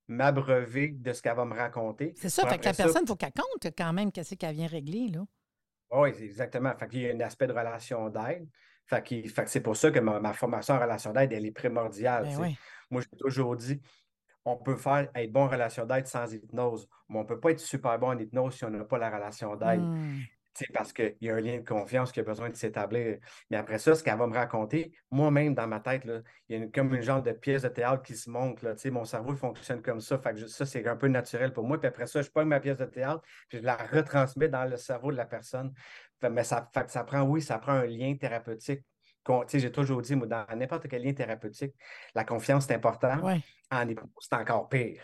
m'abreuver 0.09 0.88
de 0.88 1.12
ce 1.12 1.23
qu'elle 1.23 1.37
va 1.37 1.45
me 1.45 1.55
raconter. 1.55 2.12
c'est 2.16 2.28
ça. 2.28 2.47
Fait 2.47 2.59
que 2.59 2.64
la 2.66 2.75
ça, 2.75 2.85
personne, 2.85 3.02
il 3.05 3.09
faut 3.09 3.16
qu'elle 3.16 3.33
compte 3.33 3.73
quand 3.76 3.93
même 3.93 4.12
qu'est-ce 4.12 4.35
qu'elle 4.35 4.55
vient 4.55 4.69
régler, 4.69 5.09
là. 5.09 5.25
Oui, 5.90 6.11
exactement. 6.21 6.75
Fait 6.76 6.88
qu'il 6.88 7.02
y 7.02 7.11
a 7.11 7.14
un 7.14 7.21
aspect 7.21 7.47
de 7.47 7.52
relation 7.52 8.09
d'aide. 8.09 8.49
Fait 8.87 9.05
fait 9.05 9.45
que 9.45 9.50
c'est 9.50 9.61
pour 9.61 9.76
ça 9.76 9.90
que 9.90 9.99
ma, 9.99 10.21
ma 10.21 10.33
formation 10.33 10.75
en 10.75 10.81
relation 10.81 11.12
d'aide, 11.12 11.33
elle 11.33 11.47
est 11.47 11.52
primordiale. 11.52 12.25
Ben 12.25 12.40
oui. 12.40 12.59
Moi, 12.90 13.02
j'ai 13.02 13.19
toujours 13.19 13.57
dit, 13.57 13.81
on 14.45 14.57
peut 14.57 14.76
faire 14.76 15.09
être 15.14 15.33
bon 15.33 15.45
en 15.45 15.49
relation 15.49 15.85
d'aide 15.85 16.07
sans 16.07 16.33
hypnose, 16.33 16.88
mais 17.09 17.19
on 17.19 17.23
ne 17.23 17.26
peut 17.26 17.40
pas 17.40 17.50
être 17.50 17.61
super 17.61 17.99
bon 17.99 18.09
en 18.09 18.19
hypnose 18.19 18.55
si 18.55 18.64
on 18.64 18.71
n'a 18.71 18.85
pas 18.85 18.99
la 18.99 19.11
relation 19.11 19.57
d'aide. 19.57 19.81
Hmm. 19.81 20.21
Parce 20.73 20.93
qu'il 20.93 21.17
y 21.21 21.31
a 21.31 21.35
un 21.35 21.41
lien 21.41 21.59
de 21.59 21.65
confiance 21.65 22.13
qui 22.13 22.21
a 22.21 22.23
besoin 22.23 22.49
de 22.49 22.55
s'établir. 22.55 23.19
Mais 23.51 23.57
après 23.57 23.79
ça, 23.79 23.95
ce 23.95 24.03
qu'elle 24.03 24.19
va 24.19 24.27
me 24.27 24.35
raconter, 24.35 24.93
moi-même, 25.11 25.55
dans 25.55 25.67
ma 25.67 25.81
tête, 25.81 26.03
il 26.05 26.23
y 26.49 26.55
a 26.55 26.59
une- 26.59 26.71
comme 26.71 26.95
une 26.95 27.03
genre 27.03 27.23
de 27.23 27.33
pièce 27.33 27.63
de 27.63 27.69
théâtre 27.69 28.03
qui 28.03 28.15
se 28.15 28.31
monte. 28.31 28.63
Là, 28.63 28.75
mon 28.91 29.05
cerveau 29.05 29.35
fonctionne 29.35 29.83
comme 29.83 30.01
ça. 30.01 30.19
Fait 30.19 30.33
que 30.33 30.39
je- 30.39 30.47
ça, 30.47 30.65
c'est 30.67 30.87
un 30.87 30.97
peu 30.97 31.09
naturel 31.09 31.53
pour 31.53 31.65
moi. 31.65 31.79
Puis 31.79 31.89
après 31.89 32.07
ça, 32.07 32.23
je 32.23 32.31
prends 32.31 32.45
ma 32.45 32.61
pièce 32.61 32.79
de 32.79 32.87
théâtre, 32.87 33.23
puis 33.49 33.59
je 33.59 33.65
la 33.65 33.77
retransmets 33.77 34.49
dans 34.49 34.65
le 34.65 34.77
cerveau 34.77 35.11
de 35.11 35.17
la 35.17 35.27
personne. 35.27 35.73
Fait- 36.21 36.31
mais 36.31 36.45
ça, 36.45 36.69
fait 36.73 36.85
que 36.85 36.91
ça 36.91 37.05
prend, 37.05 37.23
oui, 37.23 37.43
ça 37.43 37.59
prend 37.59 37.73
un 37.73 37.87
lien 37.87 38.15
thérapeutique. 38.17 38.85
J'ai 39.53 39.73
toujours 39.73 40.03
dit, 40.03 40.15
moi, 40.15 40.29
dans 40.29 40.47
n'importe 40.55 40.87
quel 40.89 41.03
lien 41.03 41.13
thérapeutique, 41.13 41.75
la 42.15 42.25
confiance 42.25 42.71
est 42.71 42.75
importante. 42.75 43.23
Ouais. 43.25 43.41
En 43.73 43.89
hypnose, 43.89 44.09
c'est 44.21 44.37
encore 44.37 44.69
pire. 44.69 45.03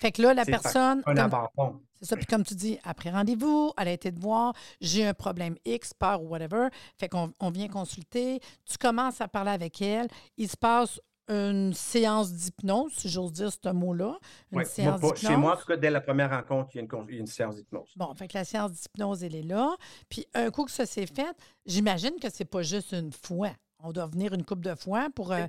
Fait 0.00 0.12
que 0.12 0.22
là, 0.22 0.34
la 0.34 0.44
personne, 0.44 1.02
Un 1.06 1.16
abandon. 1.16 1.80
c'est 2.00 2.06
ça, 2.06 2.16
puis 2.16 2.26
comme 2.26 2.44
tu 2.44 2.54
dis, 2.54 2.78
après 2.84 3.10
rendez-vous, 3.10 3.72
elle 3.78 3.88
a 3.88 3.92
été 3.92 4.12
te 4.12 4.20
voir, 4.20 4.54
j'ai 4.80 5.06
un 5.06 5.14
problème 5.14 5.56
X, 5.64 5.94
peur 5.94 6.22
ou 6.22 6.28
whatever. 6.28 6.68
Fait 6.98 7.08
qu'on 7.08 7.32
on 7.40 7.50
vient 7.50 7.68
consulter, 7.68 8.40
tu 8.64 8.78
commences 8.78 9.20
à 9.20 9.28
parler 9.28 9.50
avec 9.52 9.80
elle, 9.82 10.08
il 10.36 10.48
se 10.48 10.56
passe 10.56 11.00
une 11.28 11.72
séance 11.72 12.32
d'hypnose, 12.32 12.92
si 12.96 13.08
j'ose 13.08 13.32
dire 13.32 13.50
ce 13.52 13.68
mot-là. 13.72 14.18
Une 14.50 14.64
séance 14.64 15.00
pas- 15.00 15.14
chez 15.14 15.28
moi, 15.36 15.52
en 15.52 15.54
d'hypnose. 15.54 15.60
tout 15.60 15.66
cas, 15.66 15.76
dès 15.76 15.88
la 15.90 16.00
première 16.00 16.30
rencontre, 16.30 16.70
il 16.74 16.76
y 16.76 16.78
a 16.80 16.82
une, 16.82 16.88
con- 16.88 17.06
il 17.08 17.14
y 17.14 17.18
a 17.18 17.20
une 17.20 17.26
séance 17.28 17.54
d'hypnose. 17.56 17.88
Bon, 17.96 18.12
fait 18.14 18.26
que 18.26 18.36
la 18.36 18.44
séance 18.44 18.72
d'hypnose, 18.72 19.22
elle 19.22 19.36
est 19.36 19.42
là. 19.42 19.74
Puis 20.08 20.26
un 20.34 20.50
coup 20.50 20.64
que 20.64 20.72
ça 20.72 20.84
s'est 20.84 21.06
fait, 21.06 21.34
j'imagine 21.64 22.18
que 22.20 22.28
c'est 22.28 22.44
pas 22.44 22.62
juste 22.62 22.92
une 22.92 23.12
fois. 23.12 23.50
On 23.84 23.92
doit 23.92 24.06
venir 24.06 24.32
une 24.32 24.44
couple 24.44 24.62
de 24.62 24.74
fois 24.74 25.08
pour. 25.14 25.32
euh, 25.32 25.46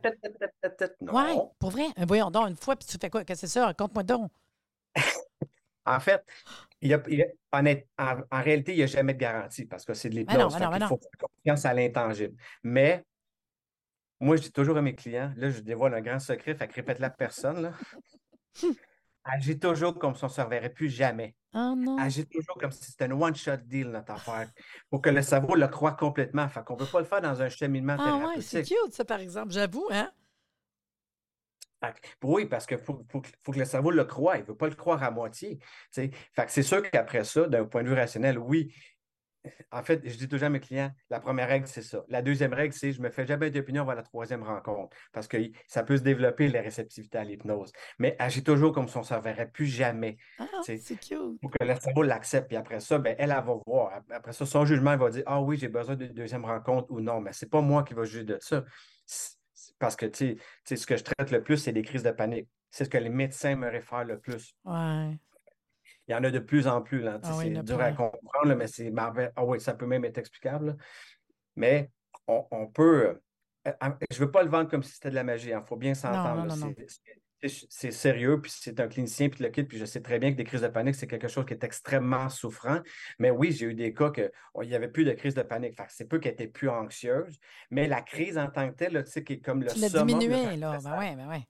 Non. 1.01 1.13
Ouais, 1.13 1.35
pour 1.59 1.69
vrai. 1.69 1.85
Euh, 1.99 2.05
Voyons 2.07 2.31
donc, 2.31 2.49
une 2.49 2.55
fois, 2.55 2.75
puis 2.75 2.87
tu 2.87 2.97
fais 2.99 3.09
quoi? 3.09 3.23
Qu'est-ce 3.23 3.41
que 3.41 3.47
c'est 3.47 3.53
ça? 3.59 3.65
Raconte-moi 3.67 4.03
donc. 4.03 4.31
En 5.85 5.99
fait, 5.99 6.23
il 6.79 6.91
y 6.91 6.93
a, 6.93 7.03
il 7.09 7.25
en, 7.51 8.21
en 8.31 8.41
réalité, 8.41 8.71
il 8.71 8.77
n'y 8.77 8.83
a 8.83 8.87
jamais 8.87 9.13
de 9.13 9.19
garantie 9.19 9.65
parce 9.65 9.83
que 9.83 9.93
c'est 9.93 10.07
de 10.09 10.15
Ben 10.23 10.33
l'hypnose. 10.33 10.53
ben 10.57 10.69
ben 10.69 10.77
qu'il 10.79 10.87
faut 10.87 10.97
faire 10.97 11.29
confiance 11.29 11.65
à 11.65 11.73
l'intangible. 11.73 12.37
Mais 12.63 13.03
moi, 14.21 14.37
je 14.37 14.43
dis 14.43 14.51
toujours 14.53 14.77
à 14.77 14.81
mes 14.81 14.95
clients, 14.95 15.33
là, 15.35 15.49
je 15.49 15.59
dévoile 15.59 15.93
un 15.93 15.99
grand 15.99 16.19
secret, 16.19 16.55
fait 16.55 16.69
que 16.69 16.73
répète-la 16.75 17.07
à 17.07 17.09
personne. 17.09 17.61
Là. 17.63 17.73
Agis 19.25 19.59
toujours 19.59 19.99
comme 19.99 20.15
si 20.15 20.23
on 20.23 20.27
ne 20.27 20.31
se 20.31 20.39
reverrait 20.39 20.69
plus 20.73 20.89
jamais. 20.89 21.35
Oh 21.55 21.73
non. 21.77 21.97
Agis 21.99 22.25
toujours 22.27 22.57
comme 22.57 22.71
si 22.71 22.83
c'était 22.83 23.05
une 23.05 23.13
one-shot 23.13 23.57
deal, 23.57 23.89
notre 23.89 24.11
affaire. 24.13 24.49
Pour 24.89 25.01
que 25.01 25.09
le 25.09 25.21
cerveau 25.21 25.55
le 25.55 25.67
croit 25.67 25.93
complètement. 25.93 26.47
Fait 26.49 26.63
qu'on 26.63 26.73
ne 26.73 26.79
peut 26.79 26.85
pas 26.87 26.99
le 26.99 27.05
faire 27.05 27.21
dans 27.21 27.41
un 27.41 27.49
cheminement 27.49 27.97
Ah 27.99 28.17
ouais, 28.27 28.41
c'est 28.41 28.63
thérapeutique. 28.63 28.77
cute, 28.85 28.93
ça, 28.93 29.05
par 29.05 29.19
exemple. 29.19 29.51
J'avoue, 29.53 29.87
hein? 29.91 30.11
Fait 31.83 31.93
que- 31.99 32.07
oui, 32.23 32.45
parce 32.45 32.65
qu'il 32.65 32.77
faut, 32.77 33.05
faut 33.11 33.21
que 33.21 33.27
faut 33.43 33.51
que 33.51 33.59
le 33.59 33.65
cerveau 33.65 33.91
le 33.91 34.05
croie. 34.05 34.37
Il 34.37 34.41
ne 34.43 34.47
veut 34.47 34.55
pas 34.55 34.69
le 34.69 34.75
croire 34.75 35.03
à 35.03 35.11
moitié. 35.11 35.59
Fait 35.91 36.09
que 36.09 36.51
c'est 36.51 36.63
sûr 36.63 36.81
qu'après 36.89 37.23
ça, 37.25 37.45
d'un 37.47 37.65
point 37.65 37.83
de 37.83 37.89
vue 37.89 37.95
rationnel, 37.95 38.39
oui. 38.39 38.73
En 39.71 39.83
fait, 39.83 40.01
je 40.07 40.15
dis 40.17 40.27
toujours 40.27 40.45
à 40.45 40.49
mes 40.49 40.59
clients, 40.59 40.91
la 41.09 41.19
première 41.19 41.47
règle, 41.47 41.67
c'est 41.67 41.81
ça. 41.81 42.03
La 42.07 42.21
deuxième 42.21 42.53
règle, 42.53 42.73
c'est 42.73 42.91
je 42.91 42.99
ne 42.99 43.03
me 43.05 43.09
fais 43.09 43.25
jamais 43.25 43.49
d'opinion 43.51 43.81
avant 43.83 43.93
la 43.93 44.03
troisième 44.03 44.43
rencontre. 44.43 44.95
Parce 45.11 45.27
que 45.27 45.37
ça 45.67 45.83
peut 45.83 45.97
se 45.97 46.03
développer 46.03 46.47
la 46.47 46.61
réceptivité 46.61 47.17
à 47.17 47.23
l'hypnose. 47.23 47.71
Mais 47.99 48.15
agis 48.19 48.43
toujours 48.43 48.71
comme 48.71 48.87
si 48.87 48.95
on 48.97 49.01
ne 49.01 49.05
se 49.05 49.13
reverrait 49.13 49.49
plus 49.49 49.65
jamais. 49.65 50.17
Ah, 50.39 50.45
C'est- 50.63 50.77
cute. 50.99 51.39
Pour 51.41 51.51
que 51.51 51.65
le 51.65 51.75
cerveau 51.75 52.03
l'accepte. 52.03 52.47
Puis 52.47 52.57
après 52.57 52.79
ça, 52.79 52.99
ben, 52.99 53.15
elle, 53.17 53.31
elle 53.31 53.43
va 53.43 53.55
voir. 53.65 54.01
Après 54.11 54.31
ça, 54.33 54.45
son 54.45 54.63
jugement, 54.65 54.93
elle 54.93 54.99
va 54.99 55.09
dire 55.09 55.23
Ah 55.25 55.41
oui, 55.41 55.57
j'ai 55.57 55.67
besoin 55.69 55.95
d'une 55.95 56.13
deuxième 56.13 56.45
rencontre 56.45 56.91
ou 56.91 57.01
non. 57.01 57.19
Mais 57.19 57.33
ce 57.33 57.43
n'est 57.45 57.49
pas 57.49 57.61
moi 57.61 57.83
qui 57.83 57.93
va 57.93 58.03
juger 58.05 58.23
de 58.23 58.37
ça. 58.39 58.63
Parce 59.79 59.95
que, 59.95 60.05
tu 60.05 60.37
sais, 60.63 60.75
ce 60.75 60.85
que 60.85 60.95
je 60.95 61.03
traite 61.03 61.31
le 61.31 61.43
plus, 61.43 61.57
c'est 61.57 61.73
des 61.73 61.81
crises 61.81 62.03
de 62.03 62.11
panique. 62.11 62.47
C'est 62.69 62.85
ce 62.85 62.89
que 62.89 62.97
les 62.97 63.09
médecins 63.09 63.55
me 63.55 63.67
réfèrent 63.69 64.05
le 64.05 64.19
plus. 64.19 64.55
Ouais. 64.65 65.17
Il 66.07 66.11
y 66.11 66.15
en 66.15 66.23
a 66.23 66.31
de 66.31 66.39
plus 66.39 66.67
en 66.67 66.81
plus. 66.81 67.01
Là, 67.01 67.19
Ah 67.23 67.31
oui, 67.37 67.45
c'est 67.55 67.63
dur 67.63 67.79
à 67.79 67.91
comprendre, 67.91 68.47
là, 68.47 68.55
mais 68.55 68.67
c'est 68.67 68.89
marvel- 68.91 69.31
Ah 69.35 69.45
oui, 69.45 69.59
ça 69.61 69.73
peut 69.73 69.85
même 69.85 70.03
être 70.05 70.17
explicable. 70.17 70.65
là. 70.67 70.75
Mais 71.55 71.89
on, 72.27 72.45
on 72.51 72.67
peut. 72.67 73.17
euh, 73.67 73.71
euh, 73.83 73.89
Je 74.11 74.19
ne 74.19 74.25
veux 74.25 74.31
pas 74.31 74.43
le 74.43 74.49
vendre 74.49 74.69
comme 74.69 74.83
si 74.83 74.91
c'était 74.93 75.09
de 75.11 75.15
la 75.15 75.23
magie. 75.23 75.49
Il 75.51 75.61
faut 75.65 75.77
bien 75.77 75.93
s'entendre. 75.93 76.47
C'est- 77.45 77.91
sérieux, 77.91 78.39
puis 78.39 78.49
c'est 78.55 78.79
un 78.79 78.87
clinicien, 78.87 79.27
puis 79.27 79.43
le 79.43 79.49
kit, 79.49 79.63
puis 79.65 79.77
je 79.77 79.83
sais 79.83 80.01
très 80.01 80.17
bien 80.17 80.31
que 80.31 80.37
des 80.37 80.45
crises 80.45 80.61
de 80.61 80.67
panique, 80.69 80.95
c'est 80.95 81.07
quelque 81.07 81.27
chose 81.27 81.45
qui 81.45 81.53
est 81.53 81.61
extrêmement 81.65 82.29
souffrant. 82.29 82.79
Mais 83.19 83.31
oui, 83.31 83.51
j'ai 83.51 83.65
eu 83.65 83.73
des 83.73 83.93
cas 83.93 84.11
que 84.11 84.31
oh, 84.53 84.61
il 84.63 84.69
n'y 84.69 84.75
avait 84.75 84.87
plus 84.87 85.03
de 85.03 85.11
crise 85.11 85.35
de 85.35 85.41
panique. 85.41 85.75
Fait 85.75 85.83
c'est 85.89 86.05
peu 86.05 86.19
qu'elle 86.19 86.31
était 86.33 86.47
plus 86.47 86.69
anxieuse. 86.69 87.37
Mais 87.69 87.87
la 87.89 88.01
crise 88.01 88.37
en 88.37 88.47
tant 88.49 88.69
que 88.71 88.75
telle, 88.77 88.93
là, 88.93 89.03
tu 89.03 89.11
sais, 89.11 89.25
qui 89.25 89.33
est 89.33 89.39
comme 89.41 89.61
le 89.61 89.67
Tu 89.67 89.79
l'as 89.79 89.89
summum, 89.89 90.07
diminué, 90.07 90.55
là. 90.55 90.77
Ben 90.81 90.97
ouais, 90.97 91.15
ben 91.17 91.27
ouais. 91.27 91.43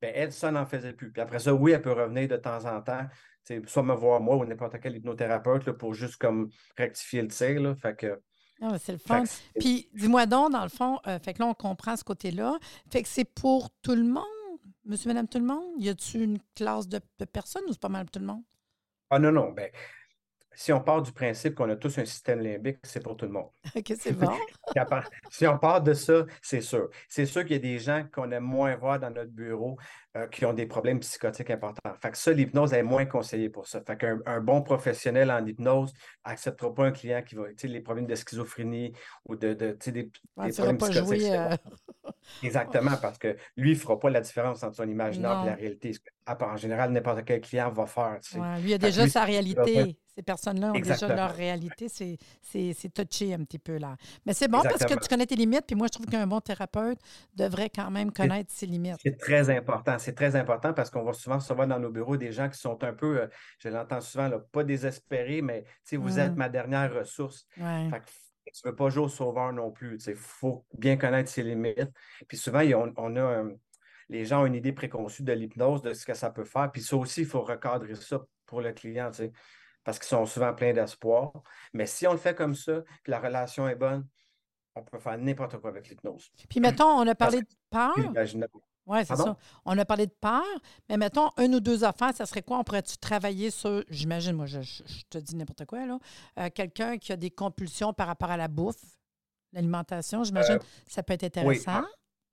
ben, 0.00 0.12
elle, 0.14 0.32
ça 0.32 0.50
n'en 0.50 0.64
faisait 0.64 0.94
plus. 0.94 1.12
Puis 1.12 1.20
après 1.20 1.38
ça, 1.38 1.52
oui, 1.52 1.72
elle 1.72 1.82
peut 1.82 1.92
revenir 1.92 2.26
de 2.26 2.36
temps 2.38 2.64
en 2.64 2.80
temps, 2.80 3.06
soit 3.66 3.82
me 3.82 3.94
voir 3.94 4.20
moi 4.20 4.36
ou 4.36 4.44
n'importe 4.44 4.80
quel 4.80 4.96
hypnothérapeute 4.96 5.66
là, 5.66 5.72
pour 5.74 5.94
juste 5.94 6.16
comme 6.16 6.50
rectifier 6.76 7.22
le 7.22 7.28
tir. 7.28 7.60
Là. 7.60 7.74
Fait 7.76 7.96
que, 7.96 8.20
Ah, 8.60 8.78
c'est 8.78 8.92
le 8.92 8.98
fun. 8.98 9.24
Puis, 9.58 9.88
dis-moi 9.94 10.26
donc, 10.26 10.52
dans 10.52 10.62
le 10.62 10.68
fond, 10.68 10.98
euh, 11.06 11.18
fait 11.18 11.34
que 11.34 11.40
là, 11.40 11.46
on 11.46 11.54
comprend 11.54 11.96
ce 11.96 12.04
côté-là. 12.04 12.58
Fait 12.90 13.02
que 13.02 13.08
c'est 13.08 13.24
pour 13.24 13.70
tout 13.82 13.94
le 13.94 14.04
monde, 14.04 14.24
monsieur, 14.84 15.08
madame, 15.08 15.28
tout 15.28 15.38
le 15.38 15.44
monde? 15.44 15.64
Y 15.78 15.88
a-tu 15.88 16.22
une 16.22 16.38
classe 16.54 16.88
de, 16.88 17.00
de 17.18 17.24
personnes 17.24 17.64
ou 17.68 17.72
c'est 17.72 17.80
pas 17.80 17.88
mal 17.88 18.04
pour 18.06 18.12
tout 18.12 18.20
le 18.20 18.26
monde? 18.26 18.42
Ah 19.10 19.18
non, 19.18 19.32
non, 19.32 19.52
ben, 19.52 19.70
si 20.54 20.72
on 20.72 20.80
part 20.80 21.02
du 21.02 21.12
principe 21.12 21.54
qu'on 21.54 21.68
a 21.70 21.76
tous 21.76 21.98
un 21.98 22.04
système 22.04 22.40
limbique, 22.40 22.78
c'est 22.82 23.02
pour 23.02 23.16
tout 23.16 23.26
le 23.26 23.32
monde. 23.32 23.48
OK, 23.76 23.92
c'est 23.98 24.12
bon. 24.18 24.30
Si 25.30 25.46
on 25.46 25.58
part 25.58 25.82
de 25.82 25.94
ça, 25.94 26.24
c'est 26.42 26.60
sûr. 26.60 26.88
C'est 27.08 27.26
sûr 27.26 27.42
qu'il 27.42 27.52
y 27.52 27.56
a 27.56 27.58
des 27.58 27.78
gens 27.78 28.04
qu'on 28.12 28.30
aime 28.30 28.44
moins 28.44 28.76
voir 28.76 28.98
dans 29.00 29.10
notre 29.10 29.30
bureau 29.30 29.76
euh, 30.16 30.26
qui 30.28 30.44
ont 30.44 30.52
des 30.52 30.66
problèmes 30.66 31.00
psychotiques 31.00 31.50
importants. 31.50 31.92
Fait 32.00 32.10
que 32.10 32.18
ça, 32.18 32.32
l'hypnose 32.32 32.72
est 32.72 32.82
moins 32.82 33.04
conseillée 33.04 33.48
pour 33.48 33.66
ça. 33.66 33.80
Fait 33.84 33.96
qu'un 33.96 34.18
un 34.26 34.40
bon 34.40 34.62
professionnel 34.62 35.30
en 35.30 35.44
hypnose 35.44 35.92
n'acceptera 36.26 36.72
pas 36.72 36.86
un 36.86 36.92
client 36.92 37.22
qui 37.22 37.34
va, 37.34 37.48
tu 37.48 37.54
sais, 37.56 37.68
les 37.68 37.80
problèmes 37.80 38.06
de 38.06 38.14
schizophrénie 38.14 38.92
ou 39.26 39.36
de, 39.36 39.54
de 39.54 39.72
tu 39.72 39.76
sais, 39.80 39.92
des, 39.92 40.10
problèmes 40.52 40.78
pas 40.78 40.88
psychotiques. 40.88 41.20
jouer. 41.20 41.36
euh, 41.36 41.56
Exactement, 42.42 42.96
parce 43.00 43.18
que 43.18 43.36
lui, 43.56 43.72
il 43.72 43.74
ne 43.74 43.78
fera 43.78 43.98
pas 43.98 44.10
la 44.10 44.20
différence 44.20 44.62
entre 44.62 44.76
son 44.76 44.88
imaginaire 44.88 45.42
et 45.42 45.46
la 45.46 45.54
réalité. 45.54 45.92
En 46.26 46.56
général, 46.56 46.90
n'importe 46.92 47.24
quel 47.24 47.40
client 47.40 47.70
va 47.70 47.86
faire. 47.86 48.18
tu 48.22 48.30
sais. 48.32 48.38
ouais, 48.38 48.60
lui, 48.60 48.70
il 48.70 48.74
a 48.74 48.78
déjà 48.78 49.04
lui, 49.04 49.10
sa 49.10 49.24
réalité. 49.24 49.98
Ces 50.16 50.22
personnes-là 50.22 50.70
ont 50.70 50.76
déjà 50.92 51.08
leur 51.16 51.34
réalité. 51.34 51.88
C'est- 51.88 52.18
touché 52.94 53.34
un 53.34 53.42
petit 53.44 53.58
peu 53.58 53.78
là. 53.78 53.96
Mais 54.24 54.32
c'est 54.32 54.46
bon 54.48 54.62
parce 54.62 54.84
que 54.84 54.94
tu 55.00 55.08
connais 55.08 55.26
tes 55.26 55.34
limites. 55.34 55.64
Puis 55.66 55.74
moi, 55.74 55.88
je 55.88 55.98
trouve 55.98 56.06
qu'un 56.06 56.26
bon 56.26 56.40
thérapeute 56.40 56.98
devrait 57.34 57.70
quand 57.70 57.90
même 57.90 58.12
connaître 58.12 58.50
ses 58.52 58.66
limites. 58.66 58.96
C'est 59.02 59.16
très 59.18 59.50
important. 59.50 59.98
C'est 59.98 60.14
très 60.14 60.36
important 60.36 60.72
parce 60.72 60.90
qu'on 60.90 61.02
va 61.02 61.12
souvent 61.12 61.36
recevoir 61.36 61.66
dans 61.66 61.80
nos 61.80 61.90
bureaux 61.90 62.16
des 62.16 62.30
gens 62.32 62.48
qui 62.48 62.58
sont 62.58 62.82
un 62.84 62.92
peu, 62.92 63.22
euh, 63.22 63.26
je 63.58 63.68
l'entends 63.68 64.00
souvent, 64.00 64.28
là, 64.28 64.38
pas 64.38 64.62
désespérés, 64.64 65.42
mais 65.42 65.64
vous 65.92 66.18
êtes 66.20 66.36
ma 66.36 66.48
dernière 66.48 66.94
ressource. 66.94 67.46
Ouais. 67.56 67.88
Fait 67.90 68.00
que 68.00 68.04
tu 68.52 68.60
ne 68.64 68.70
veux 68.70 68.76
pas 68.76 68.90
jouer 68.90 69.04
au 69.04 69.08
sauveur 69.08 69.52
non 69.52 69.72
plus. 69.72 69.98
Il 70.06 70.14
faut 70.14 70.64
bien 70.78 70.96
connaître 70.96 71.30
ses 71.30 71.42
limites. 71.42 71.90
Puis 72.28 72.36
souvent, 72.36 72.60
on, 72.60 72.92
on 72.96 73.16
a 73.16 73.22
un- 73.22 73.52
les 74.08 74.24
gens 74.26 74.42
ont 74.42 74.46
une 74.46 74.54
idée 74.54 74.72
préconçue 74.72 75.22
de 75.22 75.32
l'hypnose, 75.32 75.82
de 75.82 75.92
ce 75.92 76.04
que 76.06 76.14
ça 76.14 76.30
peut 76.30 76.44
faire. 76.44 76.70
Puis 76.70 76.82
ça 76.82 76.94
aussi, 76.96 77.22
il 77.22 77.26
faut 77.26 77.40
recadrer 77.42 77.94
ça 77.96 78.20
pour 78.46 78.60
le 78.60 78.72
client, 78.72 79.10
parce 79.84 79.98
qu'ils 79.98 80.08
sont 80.08 80.26
souvent 80.26 80.52
pleins 80.54 80.72
d'espoir. 80.72 81.32
Mais 81.72 81.86
si 81.86 82.06
on 82.06 82.12
le 82.12 82.18
fait 82.18 82.34
comme 82.34 82.54
ça, 82.54 82.82
que 83.04 83.10
la 83.10 83.20
relation 83.20 83.68
est 83.68 83.76
bonne, 83.76 84.06
on 84.74 84.82
peut 84.82 84.98
faire 84.98 85.16
n'importe 85.18 85.58
quoi 85.58 85.70
avec 85.70 85.88
l'hypnose. 85.88 86.32
Puis 86.48 86.58
mettons, 86.60 86.88
on 86.88 87.06
a 87.06 87.14
parlé 87.14 87.42
de 87.42 87.48
peur. 87.70 87.94
Oui, 88.86 88.98
c'est 89.06 89.16
ça. 89.16 89.36
On 89.64 89.78
a 89.78 89.84
parlé 89.84 90.06
de 90.06 90.12
peur, 90.20 90.42
mais 90.88 90.96
mettons, 90.96 91.30
une 91.38 91.54
ou 91.54 91.60
deux 91.60 91.84
affaires, 91.84 92.14
ça 92.14 92.26
serait 92.26 92.42
quoi? 92.42 92.58
On 92.58 92.64
pourrait-tu 92.64 92.98
travailler 92.98 93.50
sur, 93.50 93.82
j'imagine, 93.88 94.32
moi, 94.32 94.46
je, 94.46 94.58
te 95.08 95.18
dis 95.18 95.36
n'importe 95.36 95.64
quoi, 95.64 95.86
là, 95.86 95.98
euh, 96.38 96.50
quelqu'un 96.54 96.98
qui 96.98 97.12
a 97.12 97.16
des 97.16 97.30
compulsions 97.30 97.94
par 97.94 98.08
rapport 98.08 98.30
à 98.30 98.36
la 98.36 98.48
bouffe, 98.48 98.82
l'alimentation, 99.52 100.22
j'imagine, 100.24 100.56
Euh, 100.56 100.66
ça 100.86 101.02
peut 101.02 101.14
être 101.14 101.22
oui, 101.22 101.56
intéressant. 101.56 101.86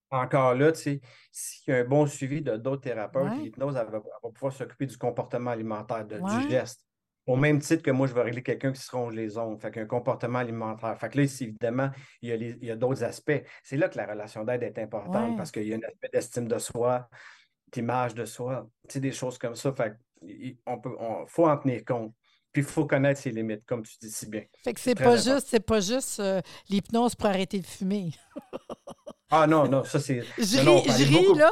Encore 0.10 0.56
là, 0.56 0.74
tu 0.74 0.82
sais, 0.82 1.02
s'il 1.32 1.74
y 1.74 1.78
a 1.78 1.80
un 1.80 1.86
bon 1.86 2.06
suivi 2.06 2.42
de 2.42 2.58
d'autres 2.58 2.82
thérapeutes, 2.82 3.32
Ouais. 3.32 3.38
l'hypnose, 3.38 3.78
elle 3.78 3.88
va, 3.88 3.98
elle 4.04 4.04
va 4.22 4.30
pouvoir 4.30 4.52
s'occuper 4.52 4.86
du 4.88 4.98
comportement 4.98 5.52
alimentaire, 5.52 6.06
de- 6.06 6.18
Ouais. 6.20 6.38
du 6.42 6.50
geste. 6.50 6.86
Au 7.28 7.36
même 7.36 7.60
titre 7.60 7.84
que 7.84 7.92
moi, 7.92 8.08
je 8.08 8.14
vais 8.14 8.24
régler 8.24 8.42
quelqu'un 8.44 8.72
qui 8.72 8.82
se 8.82 8.92
ronge 8.92 9.14
les 9.14 9.38
ongles. 9.38 9.60
Fait 9.62 9.72
qu'un 9.72 9.86
comportement 9.86 10.40
alimentaire. 10.40 10.98
Fait 11.00 11.10
que 11.10 11.18
là, 11.18 11.24
ici, 11.24 11.44
évidemment, 11.46 11.90
il 12.22 12.30
y 12.30 12.32
a, 12.32 12.36
les- 12.38 12.58
il 12.62 12.66
y 12.68 12.72
a 12.72 12.76
d'autres 12.76 13.04
aspects. 13.04 13.44
C'est 13.64 13.78
là 13.78 13.90
que 13.90 13.98
la 13.98 14.08
relation 14.08 14.44
d'aide 14.44 14.64
est 14.64 14.78
importante 14.80 15.32
Ouais. 15.32 15.38
parce 15.38 15.52
qu'il 15.52 15.68
y 15.68 15.74
a 15.74 15.78
un 15.78 15.88
aspect 15.88 16.10
d'estime 16.12 16.48
de 16.48 16.58
soi, 16.58 17.08
d'image 17.72 18.16
de 18.16 18.26
soi, 18.26 18.68
tu 18.88 18.94
sais, 18.94 19.00
des 19.00 19.12
choses 19.12 19.38
comme 19.38 19.56
ça. 19.56 19.72
Fait 19.74 19.94
on 20.66 20.80
peut, 20.80 20.96
on, 21.00 21.26
faut 21.28 21.48
en 21.48 21.58
tenir 21.58 21.84
compte. 21.86 22.14
Puis 22.52 22.64
il 22.64 22.68
faut 22.68 22.86
connaître 22.86 23.22
ses 23.22 23.32
limites, 23.32 23.66
comme 23.66 23.82
tu 23.84 23.94
dis 24.02 24.10
si 24.12 24.28
bien. 24.28 24.44
Fait 24.64 24.74
que 24.74 24.80
c'est 24.82 24.94
pas 24.94 25.12
important. 25.14 25.36
juste, 25.36 25.48
c'est 25.48 25.66
pas 25.66 25.80
juste 25.80 26.20
euh, 26.20 26.42
l'hypnose 26.70 27.16
pour 27.16 27.28
arrêter 27.28 27.60
de 27.60 27.66
fumer. 27.66 28.12
Ah 29.34 29.48
non, 29.48 29.68
non, 29.68 29.84
ça 29.86 30.00
c'est. 30.00 30.22
Je 30.38 30.60
ris, 30.60 30.84
je 30.90 31.40
là, 31.40 31.50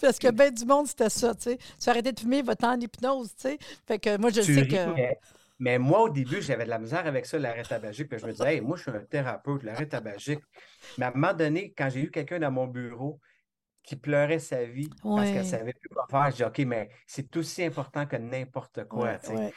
parce 0.00 0.18
que 0.18 0.30
ben 0.30 0.54
du 0.54 0.64
monde, 0.64 0.86
c'était 0.86 1.10
ça, 1.10 1.34
tu 1.34 1.42
sais. 1.42 1.58
Tu 1.82 1.90
arrêtais 1.90 2.12
de 2.12 2.20
fumer, 2.20 2.42
va-t'en 2.42 2.74
en 2.74 2.80
hypnose, 2.80 3.34
tu 3.34 3.48
sais. 3.48 3.58
Fait 3.86 3.98
que 3.98 4.16
moi, 4.16 4.30
je 4.30 4.42
Tu 4.42 4.54
sais 4.54 4.60
ris, 4.62 4.68
que... 4.68 4.94
mais, 4.94 5.18
mais 5.58 5.78
moi, 5.78 6.02
au 6.02 6.08
début, 6.08 6.40
j'avais 6.40 6.64
de 6.64 6.70
la 6.70 6.78
misère 6.78 7.04
avec 7.06 7.26
ça, 7.26 7.38
l'arrêt 7.38 7.64
tabagique. 7.64 8.08
Puis 8.08 8.18
je 8.20 8.26
me 8.26 8.30
disais, 8.32 8.54
hey, 8.54 8.60
moi, 8.60 8.76
je 8.76 8.82
suis 8.82 8.90
un 8.92 9.04
thérapeute, 9.04 9.64
l'arrêt 9.64 9.88
tabagique. 9.88 10.40
Mais 10.98 11.06
à 11.06 11.08
un 11.08 11.12
moment 11.12 11.34
donné, 11.34 11.72
quand 11.76 11.90
j'ai 11.90 12.02
eu 12.02 12.10
quelqu'un 12.12 12.38
dans 12.38 12.52
mon 12.52 12.68
bureau 12.68 13.20
qui 13.82 13.96
pleurait 13.96 14.38
sa 14.38 14.64
vie 14.64 14.88
parce 15.02 15.30
qu'elle 15.30 15.38
ne 15.38 15.42
savait 15.44 15.72
plus 15.72 15.88
quoi 15.88 16.06
faire, 16.08 16.30
j'ai 16.30 16.36
dit, 16.36 16.44
OK, 16.44 16.58
mais 16.66 16.90
c'est 17.06 17.36
aussi 17.36 17.64
important 17.64 18.06
que 18.06 18.16
n'importe 18.16 18.84
quoi. 18.86 19.04
Ouais, 19.04 19.18
tu 19.20 19.26
sais. 19.28 19.34
ouais. 19.34 19.54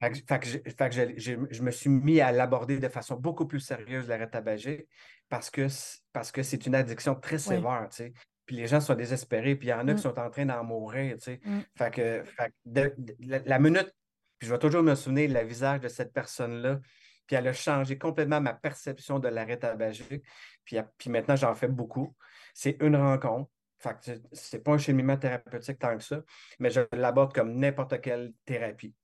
Fait 0.00 0.10
que, 0.10 0.18
fait 0.28 0.38
que 0.40 0.46
je, 0.46 0.58
fait 0.58 0.88
que 0.90 0.94
je- 0.94 1.18
je- 1.18 1.46
je 1.54 1.62
me 1.62 1.70
suis 1.70 1.88
mis 1.90 2.20
à 2.20 2.30
l'aborder 2.32 2.78
de 2.78 2.88
façon 2.88 3.16
beaucoup 3.16 3.46
plus 3.46 3.60
sérieuse, 3.60 4.08
l'arrêt 4.08 4.28
tabagique, 4.28 4.86
parce 5.28 5.50
que, 5.50 5.66
parce 6.12 6.30
que 6.32 6.42
c'est 6.42 6.66
une 6.66 6.74
addiction 6.74 7.14
très 7.14 7.38
sévère, 7.38 7.88
tu 7.90 7.96
sais. 7.96 8.12
Puis 8.44 8.56
les 8.56 8.66
gens 8.66 8.80
sont 8.80 8.94
désespérés, 8.94 9.56
puis 9.56 9.68
il 9.68 9.70
y 9.70 9.74
en 9.74 9.88
a 9.88 9.92
Mm. 9.92 9.96
qui 9.96 10.02
sont 10.02 10.18
en 10.18 10.30
train 10.30 10.46
d'en 10.46 10.62
mourir, 10.62 11.16
tu 11.16 11.22
sais. 11.22 11.40
Mm. 11.44 11.60
Fait 11.76 11.90
que, 11.92 12.22
fait 12.24 12.48
que 12.50 12.54
de- 12.66 12.94
de- 12.98 13.16
la, 13.20 13.38
la 13.40 13.58
minute, 13.58 13.92
puis 14.38 14.46
je 14.48 14.52
vais 14.52 14.58
toujours 14.58 14.82
me 14.82 14.94
souvenir 14.94 15.30
le 15.32 15.44
visage 15.46 15.80
de 15.80 15.88
cette 15.88 16.12
personne-là, 16.12 16.78
puis 17.26 17.34
elle 17.34 17.48
a 17.48 17.52
changé 17.54 17.98
complètement 17.98 18.40
ma 18.40 18.52
perception 18.54 19.18
de 19.18 19.28
l'arrêt 19.28 19.56
tabagique, 19.58 20.22
puis, 20.64 20.76
puis 20.98 21.10
maintenant 21.10 21.36
j'en 21.36 21.54
fais 21.54 21.68
beaucoup. 21.68 22.14
C'est 22.54 22.76
une 22.82 22.96
rencontre. 22.96 23.50
Fait 23.78 23.94
que 23.98 24.20
c'est 24.32 24.62
pas 24.62 24.72
un 24.72 24.78
cheminement 24.78 25.16
thérapeutique 25.16 25.78
tant 25.78 25.96
que 25.96 26.02
ça, 26.04 26.22
mais 26.60 26.70
je 26.70 26.82
l'aborde 26.92 27.34
comme 27.34 27.54
n'importe 27.58 28.00
quelle 28.00 28.32
thérapie. 28.44 28.94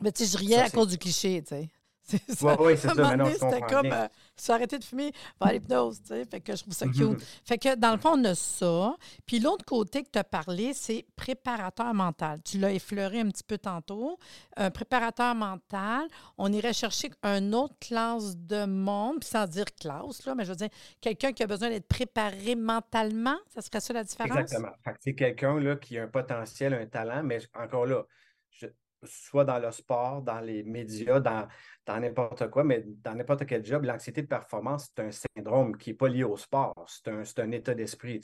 Mais 0.00 0.12
tu 0.12 0.24
sais, 0.24 0.32
je 0.32 0.38
riais 0.38 0.56
Ça, 0.56 0.64
à 0.64 0.70
cause 0.70 0.88
du 0.88 0.98
cliché, 0.98 1.42
tu 1.42 1.54
sais. 1.54 1.70
Oui, 2.12 2.18
oui, 2.60 2.72
c'est 2.76 2.88
ça. 2.88 2.94
Maintenant, 2.94 3.30
C'était 3.30 3.60
comme, 3.60 3.92
euh, 3.92 4.08
si 4.36 4.50
arrêté 4.50 4.78
de 4.78 4.84
fumer, 4.84 5.12
va 5.40 5.52
l'hypnose, 5.52 6.02
tu 6.02 6.08
sais. 6.08 6.24
Fait 6.24 6.40
que 6.40 6.54
je 6.54 6.62
trouve 6.62 6.74
ça 6.74 6.86
cute. 6.86 6.96
Mm-hmm. 6.96 7.40
Fait 7.44 7.58
que 7.58 7.74
dans 7.76 7.92
le 7.92 7.98
fond, 7.98 8.18
on 8.18 8.24
a 8.24 8.34
ça. 8.34 8.96
Puis 9.26 9.38
l'autre 9.38 9.64
côté 9.64 10.02
que 10.02 10.10
tu 10.10 10.18
as 10.18 10.24
parlé, 10.24 10.72
c'est 10.74 11.06
préparateur 11.16 11.94
mental. 11.94 12.40
Tu 12.44 12.58
l'as 12.58 12.72
effleuré 12.72 13.20
un 13.20 13.28
petit 13.28 13.44
peu 13.44 13.58
tantôt. 13.58 14.18
Un 14.56 14.70
préparateur 14.70 15.34
mental, 15.34 16.06
on 16.38 16.52
irait 16.52 16.72
chercher 16.72 17.10
une 17.22 17.54
autre 17.54 17.76
classe 17.80 18.36
de 18.36 18.64
monde, 18.66 19.20
puis 19.20 19.28
sans 19.28 19.46
dire 19.46 19.66
classe, 19.78 20.24
là, 20.26 20.34
mais 20.34 20.44
je 20.44 20.50
veux 20.50 20.56
dire, 20.56 20.70
quelqu'un 21.00 21.32
qui 21.32 21.42
a 21.42 21.46
besoin 21.46 21.68
d'être 21.70 21.88
préparé 21.88 22.54
mentalement, 22.56 23.36
ça 23.48 23.62
serait 23.62 23.80
ça 23.80 23.92
la 23.92 24.04
différence? 24.04 24.36
Exactement. 24.36 24.72
Fait 24.84 24.92
que 24.92 24.98
c'est 25.00 25.14
quelqu'un 25.14 25.58
là, 25.60 25.76
qui 25.76 25.98
a 25.98 26.04
un 26.04 26.08
potentiel, 26.08 26.74
un 26.74 26.86
talent, 26.86 27.22
mais 27.22 27.38
encore 27.54 27.86
là, 27.86 28.04
je, 28.50 28.66
soit 29.04 29.44
dans 29.44 29.58
le 29.58 29.70
sport, 29.70 30.22
dans 30.22 30.40
les 30.40 30.62
médias, 30.62 31.20
dans, 31.20 31.46
dans 31.86 32.00
n'importe 32.00 32.48
quoi, 32.50 32.64
mais 32.64 32.82
dans 32.86 33.14
n'importe 33.14 33.46
quel 33.46 33.64
job, 33.64 33.84
l'anxiété 33.84 34.22
de 34.22 34.26
performance, 34.26 34.90
c'est 34.94 35.04
un 35.04 35.10
syndrome 35.10 35.76
qui 35.76 35.90
n'est 35.90 35.96
pas 35.96 36.08
lié 36.08 36.24
au 36.24 36.36
sport. 36.36 36.74
C'est 36.86 37.08
un, 37.08 37.22
un, 37.44 37.50
état 37.52 37.74
d'esprit. 37.74 38.20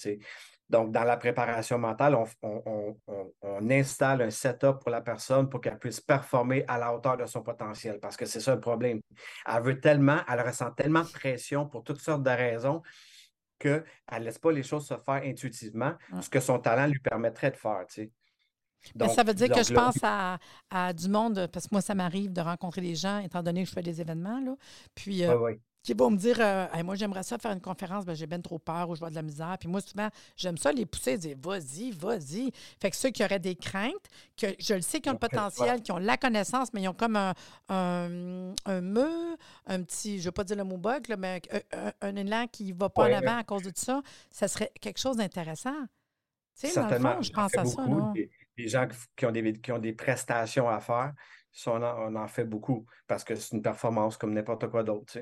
Donc, 0.68 0.92
dans 0.92 1.04
la 1.04 1.16
préparation 1.16 1.78
mentale, 1.78 2.14
on, 2.14 2.96
on, 3.42 3.70
installe 3.70 4.22
un 4.22 4.30
setup 4.30 4.78
pour 4.80 4.90
la 4.90 5.00
personne 5.00 5.48
pour 5.48 5.60
qu'elle 5.60 5.78
puisse 5.78 6.00
performer 6.00 6.64
à 6.68 6.78
la 6.78 6.94
hauteur 6.94 7.16
de 7.16 7.26
son 7.26 7.42
potentiel, 7.42 7.98
parce 8.00 8.16
que 8.16 8.26
c'est 8.26 8.40
ça 8.40 8.54
le 8.54 8.60
problème. 8.60 9.00
Elle 9.46 9.62
veut 9.62 9.80
tellement, 9.80 10.18
elle 10.28 10.40
ressent 10.40 10.70
tellement 10.72 11.02
de 11.02 11.10
pression 11.10 11.66
pour 11.66 11.84
toutes 11.84 12.00
sortes 12.00 12.22
de 12.22 12.30
raisons 12.30 12.82
qu'elle 13.58 13.84
ne 14.12 14.18
laisse 14.20 14.38
pas 14.38 14.52
les 14.52 14.62
choses 14.62 14.86
se 14.86 14.94
faire 14.94 15.22
intuitivement, 15.24 15.94
ce 16.20 16.30
que 16.30 16.40
son 16.40 16.58
talent 16.58 16.86
lui 16.86 17.00
permettrait 17.00 17.50
de 17.50 17.56
faire. 17.56 17.84
Donc, 18.94 19.10
ça 19.10 19.22
veut 19.22 19.34
dire 19.34 19.48
que 19.48 19.62
je 19.62 19.72
pense 19.72 19.98
à, 20.02 20.92
du 20.92 21.08
monde, 21.08 21.48
parce 21.52 21.66
que 21.66 21.70
moi, 21.72 21.80
ça 21.80 21.94
m'arrive 21.94 22.32
de 22.32 22.40
rencontrer 22.40 22.80
des 22.80 22.94
gens, 22.94 23.18
étant 23.18 23.42
donné 23.42 23.62
que 23.62 23.68
je 23.68 23.74
fais 23.74 23.82
des 23.82 24.00
événements. 24.00 24.40
Là. 24.40 24.54
Puis, 24.94 25.24
euh, 25.24 25.54
qui 25.82 25.94
vont 25.94 26.10
me 26.10 26.16
dire 26.16 26.36
euh, 26.40 26.66
Moi, 26.84 26.96
j'aimerais 26.96 27.22
ça 27.22 27.38
faire 27.38 27.52
une 27.52 27.60
conférence, 27.60 28.04
ben, 28.04 28.14
j'ai 28.14 28.26
bien 28.26 28.40
trop 28.40 28.58
peur 28.58 28.90
ou 28.90 28.94
je 28.94 29.00
vois 29.00 29.10
de 29.10 29.14
la 29.14 29.22
misère. 29.22 29.56
Puis 29.58 29.68
moi, 29.68 29.80
souvent, 29.80 30.08
j'aime 30.36 30.58
ça 30.58 30.72
les 30.72 30.84
pousser 30.84 31.12
et 31.12 31.18
dire 31.18 31.36
Vas-y, 31.40 31.92
vas-y. 31.92 32.50
Fait 32.80 32.90
que 32.90 32.96
ceux 32.96 33.10
qui 33.10 33.24
auraient 33.24 33.38
des 33.38 33.54
craintes, 33.54 33.94
que 34.36 34.48
je 34.58 34.74
le 34.74 34.82
sais, 34.82 35.00
qui 35.00 35.08
ont 35.08 35.12
le 35.12 35.18
potentiel, 35.18 35.82
qui 35.82 35.92
ont 35.92 35.98
la 35.98 36.16
connaissance, 36.16 36.72
mais 36.72 36.82
ils 36.82 36.88
ont 36.88 36.94
comme 36.94 37.16
un, 37.16 37.32
un, 37.68 38.52
un 38.66 38.80
mur, 38.80 39.36
un 39.66 39.82
petit, 39.82 40.18
je 40.18 40.24
ne 40.24 40.24
veux 40.26 40.32
pas 40.32 40.44
dire 40.44 40.56
le 40.56 40.64
mot 40.64 40.76
bug, 40.76 41.14
mais 41.18 41.40
un, 42.02 42.16
élan 42.16 42.46
qui 42.48 42.72
ne 42.72 42.78
va 42.78 42.88
pas 42.90 43.08
en 43.08 43.12
avant 43.14 43.38
à 43.38 43.44
cause 43.44 43.62
de 43.62 43.70
tout 43.70 43.80
ça, 43.80 44.02
ça 44.30 44.48
serait 44.48 44.70
quelque 44.80 44.98
chose 44.98 45.16
d'intéressant. 45.16 45.86
Tu 46.60 46.68
sais, 46.68 46.74
dans 46.74 46.88
le 46.88 46.98
fond, 46.98 47.22
je 47.22 47.32
pense 47.32 47.56
à 47.56 47.64
ça. 47.64 47.86
Là 47.86 48.12
les 48.58 48.68
gens 48.68 48.86
qui 49.16 49.26
ont 49.26 49.30
des, 49.30 49.52
qui 49.54 49.72
ont 49.72 49.78
des 49.78 49.92
prestations 49.92 50.68
à 50.68 50.80
faire, 50.80 51.12
on 51.66 52.14
en, 52.16 52.28
fait 52.28 52.44
beaucoup 52.44 52.86
parce 53.06 53.24
que 53.24 53.34
c'est 53.34 53.56
une 53.56 53.62
performance 53.62 54.16
comme 54.16 54.32
n'importe 54.32 54.68
quoi 54.68 54.82
d'autre. 54.82 55.12
Tu 55.12 55.20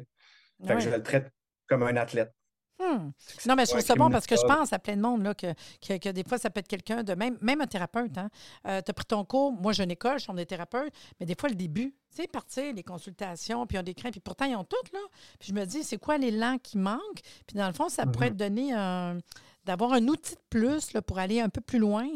sais. 0.66 0.80
je 0.80 0.90
le 0.90 1.02
traite 1.02 1.30
comme 1.68 1.82
un 1.82 1.96
athlète. 1.96 2.32
Hmm. 2.78 3.10
Non, 3.46 3.54
mais 3.56 3.64
je 3.64 3.70
trouve 3.70 3.80
ça 3.80 3.94
bon 3.94 4.10
parce 4.10 4.26
que 4.26 4.36
je 4.36 4.42
pense 4.42 4.70
à 4.74 4.78
plein 4.78 4.96
de 4.96 5.00
monde 5.00 5.22
là, 5.22 5.34
que, 5.34 5.54
que, 5.80 6.08
des 6.10 6.24
fois, 6.24 6.36
ça 6.36 6.50
peut 6.50 6.60
être 6.60 6.68
quelqu'un 6.68 7.02
de 7.02 7.14
même, 7.14 7.38
même 7.40 7.62
un 7.62 7.66
thérapeute. 7.66 8.18
Hein. 8.18 8.28
Euh, 8.66 8.82
tu 8.84 8.90
as 8.90 8.94
pris 8.94 9.06
ton 9.06 9.24
cours, 9.24 9.52
moi 9.52 9.72
j'ai 9.72 9.84
une 9.84 9.90
école, 9.90 10.18
je 10.18 10.24
suis 10.24 10.34
des 10.34 10.44
thérapeutes, 10.44 10.92
mais 11.18 11.24
des 11.24 11.34
fois, 11.38 11.48
le 11.48 11.54
début, 11.54 11.94
tu 12.10 12.22
sais, 12.22 12.28
partir, 12.28 12.74
les 12.74 12.82
consultations, 12.82 13.66
puis 13.66 13.78
ont 13.78 13.82
des 13.82 13.94
craintes, 13.94 14.12
puis 14.12 14.20
pourtant, 14.20 14.44
ils 14.44 14.56
ont 14.56 14.64
toutes, 14.64 14.92
là. 14.92 14.98
Puis 15.38 15.48
je 15.48 15.54
me 15.54 15.64
dis, 15.64 15.84
c'est 15.84 15.96
quoi 15.96 16.18
l'élan 16.18 16.58
qui 16.58 16.76
manque? 16.76 17.20
Puis 17.46 17.56
dans 17.56 17.66
le 17.66 17.72
fond, 17.72 17.88
ça 17.88 18.04
pourrait 18.04 18.30
mm-hmm. 18.30 18.36
donner 18.36 18.72
un 18.74 19.18
d'avoir 19.66 19.92
un 19.92 20.06
outil 20.06 20.36
de 20.36 20.40
plus 20.48 20.92
là, 20.92 21.02
pour 21.02 21.18
aller 21.18 21.40
un 21.40 21.48
peu 21.48 21.60
plus 21.60 21.78
loin. 21.78 22.08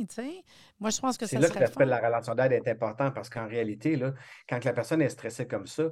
Moi, 0.79 0.91
je 0.91 1.01
pense 1.01 1.19
que 1.19 1.27
ça 1.27 1.37
C'est 1.37 1.43
là 1.43 1.51
que 1.51 1.59
l'aspect 1.59 1.85
de 1.85 1.91
la 1.91 1.99
relation 1.99 2.35
d'aide 2.35 2.53
est 2.53 2.69
important 2.69 3.11
parce 3.11 3.29
qu'en 3.29 3.47
réalité, 3.47 3.97
là, 3.97 4.15
quand 4.49 4.65
la 4.65 4.73
personne 4.73 5.03
est 5.03 5.09
stressée 5.09 5.47
comme 5.47 5.67
ça, 5.67 5.91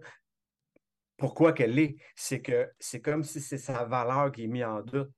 pourquoi 1.16 1.52
qu'elle 1.52 1.74
l'est? 1.74 1.96
C'est 2.14 2.40
que 2.40 2.70
c'est 2.78 3.00
comme 3.00 3.24
si 3.24 3.40
c'est 3.40 3.58
sa 3.58 3.84
valeur 3.84 4.30
qui 4.30 4.44
est 4.44 4.46
mise 4.46 4.64
en 4.64 4.80
doute. 4.82 5.10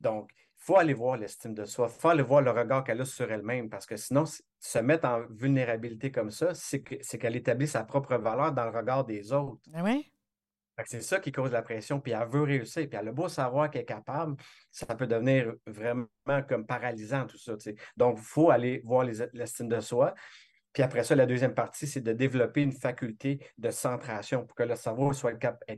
Donc, 0.00 0.32
il 0.34 0.64
faut 0.64 0.76
aller 0.76 0.94
voir 0.94 1.16
l'estime 1.16 1.54
de 1.54 1.64
soi, 1.64 1.88
il 1.88 2.00
faut 2.00 2.08
aller 2.08 2.22
voir 2.22 2.42
le 2.42 2.50
regard 2.50 2.84
qu'elle 2.84 3.00
a 3.00 3.04
sur 3.04 3.30
elle-même 3.30 3.70
parce 3.70 3.86
que 3.86 3.96
sinon, 3.96 4.24
se 4.26 4.78
mettre 4.78 5.06
en 5.08 5.22
vulnérabilité 5.30 6.10
comme 6.10 6.30
ça, 6.30 6.54
c'est 6.54 6.82
qu'elle 6.82 7.36
établit 7.36 7.68
sa 7.68 7.84
propre 7.84 8.16
valeur 8.16 8.52
dans 8.52 8.64
le 8.64 8.76
regard 8.76 9.04
des 9.04 9.32
autres. 9.32 9.60
Ah 9.74 9.82
oui? 9.84 10.11
C'est 10.86 11.02
ça 11.02 11.20
qui 11.20 11.32
cause 11.32 11.52
la 11.52 11.62
pression, 11.62 12.00
puis 12.00 12.12
elle 12.12 12.28
veut 12.28 12.42
réussir, 12.42 12.88
puis 12.88 12.98
elle 12.98 13.08
a 13.08 13.12
beau 13.12 13.28
savoir 13.28 13.70
qu'elle 13.70 13.82
est 13.82 13.86
capable, 13.86 14.36
ça 14.70 14.86
peut 14.94 15.06
devenir 15.06 15.52
vraiment 15.66 16.06
comme 16.48 16.66
paralysant 16.66 17.26
tout 17.26 17.38
ça. 17.38 17.54
Donc, 17.96 18.18
il 18.18 18.24
faut 18.24 18.50
aller 18.50 18.80
voir 18.84 19.04
l'estime 19.04 19.68
de 19.68 19.80
soi. 19.80 20.14
Puis 20.72 20.82
après 20.82 21.04
ça, 21.04 21.14
la 21.14 21.26
deuxième 21.26 21.54
partie, 21.54 21.86
c'est 21.86 22.00
de 22.00 22.12
développer 22.12 22.62
une 22.62 22.72
faculté 22.72 23.46
de 23.58 23.70
centration 23.70 24.46
pour 24.46 24.56
que 24.56 24.62
le 24.62 24.74
cerveau 24.74 25.12
soit, 25.12 25.34